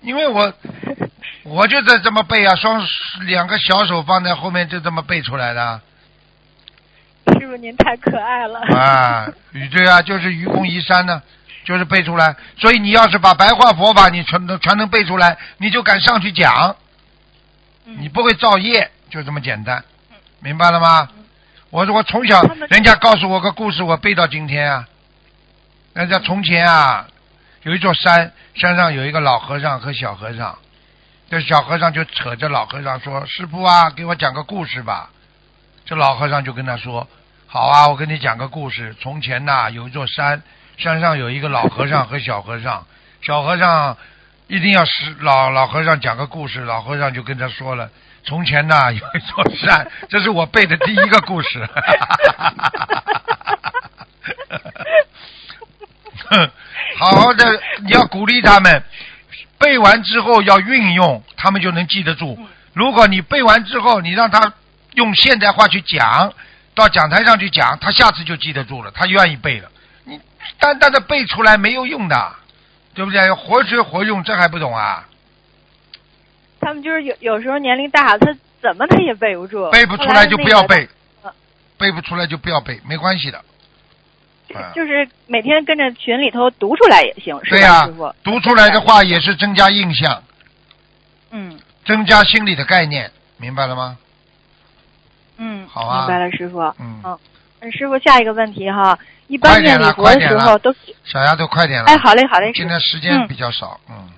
[0.05, 0.53] 因为我
[1.43, 2.81] 我就在这么背啊，双
[3.23, 5.81] 两个小手放在后面就这么背出来的
[7.27, 8.61] 师傅您太可爱了。
[8.77, 9.27] 啊，
[9.73, 11.23] 对啊，就是愚公移山呢，
[11.65, 12.37] 就是背出来。
[12.59, 16.77] 所以你要是把白话佛法你全都全能背出来，你就敢上去讲，
[17.87, 19.83] 嗯你不会造业，就这么简单，
[20.41, 21.09] 明白了吗？
[21.71, 24.87] 我我从小人家告诉我个故事，我背到今天啊。
[25.95, 27.07] 人家从前啊，
[27.65, 30.59] 有一座山，山上有一个老和尚和小和尚，
[31.31, 35.09] 这小和尚就扯着老和尚说：“师傅啊，给我讲个故事吧。”
[35.87, 37.09] 这老和尚就跟他说
[37.49, 38.95] ：“好啊，我跟你讲个故事。
[39.01, 40.43] 从前呐、有一座山，
[40.77, 42.87] 山上有一个老和尚和小和尚。
[43.23, 43.97] 小和尚
[44.47, 47.89] 一定要是老老和尚讲个故事，老和尚就跟他说了：
[48.25, 51.67] 从前呐、 有一座山，这是我背的第一个故事。
[56.97, 58.83] 好好的，你要鼓励他们，
[59.59, 62.39] 背完之后要运用，他们就能记得住。
[62.73, 64.53] 如果你背完之后，你让他
[64.95, 66.33] 用现代化去讲，
[66.75, 69.71] 到讲台上去讲，他下次就记得住了，他愿意背了。
[70.05, 70.21] 你
[70.59, 72.33] 单单的背出来没有用的，
[72.95, 73.27] 对不对？
[73.27, 75.07] 要活学活用，这还不懂啊？
[76.61, 79.71] 他们就是有有时候年龄大，他怎么他也背不住。
[79.71, 80.89] 背不出来就不要背
[81.77, 83.45] 背不出来就不要背，没关系的。
[84.55, 88.15] 啊 就是每天跟着群里头读出来也行，是吧，对呀、师傅？
[88.23, 90.23] 读出来的话也是增加印象，
[91.31, 93.99] 嗯增加心理的概念，明白了吗？
[95.37, 96.61] 嗯，好啊明白了，师傅。
[96.79, 97.19] 嗯嗯，
[97.61, 100.75] 嗯师傅，下一个问题哈，一般念礼佛的时候都，
[101.05, 101.87] 小丫头，快点了。
[101.87, 104.09] 哎，好嘞好嘞，今天时间比较少，嗯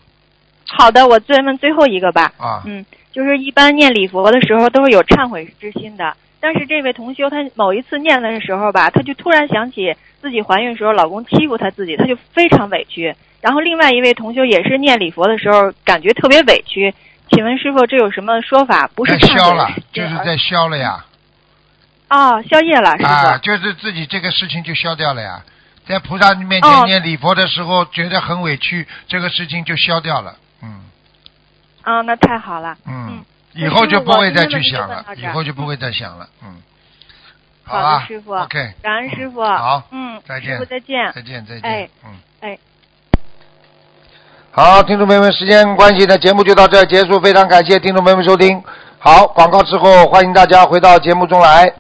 [0.69, 2.33] 好的，我再问最后一个吧。
[2.37, 13.15] 啊，嗯，就是一般念礼佛的时候都是有忏悔之心的，但是这位同修他某一次念的时候吧，他就突然想起自己怀孕时候老公欺负她自己，她就非常委屈。
[13.41, 16.95] 然后另外一位同修也是念礼佛的时候感觉特别委屈，
[17.31, 18.89] 请问师傅这有什么说法？
[18.95, 21.05] 不是消了，就是在消了呀，
[22.09, 23.11] 哦，消业了，是吧。
[23.11, 25.43] 啊，就是自己这个事情就消掉了呀。
[25.87, 30.81] 在菩萨面前哦念礼佛的时候，觉得很委屈，这个事情就消掉了，嗯
[31.83, 32.77] 啊，那太好了。
[32.87, 36.57] 嗯，那以后就不会再去想了以后就不会再想了，嗯，
[37.67, 38.33] 好的，师傅。
[38.33, 39.43] ，OK，感恩师傅。
[39.43, 41.13] 好嗯，再见师傅再见。
[41.13, 42.11] 再见再见哎见，嗯。
[42.41, 42.59] 哎。
[44.53, 48.63] 好，听众朋友们，时间关系呢，节目就到这儿结束，非常感谢听众朋友们收听。
[48.99, 51.77] 好，广告之后，欢迎大家回到节目中来。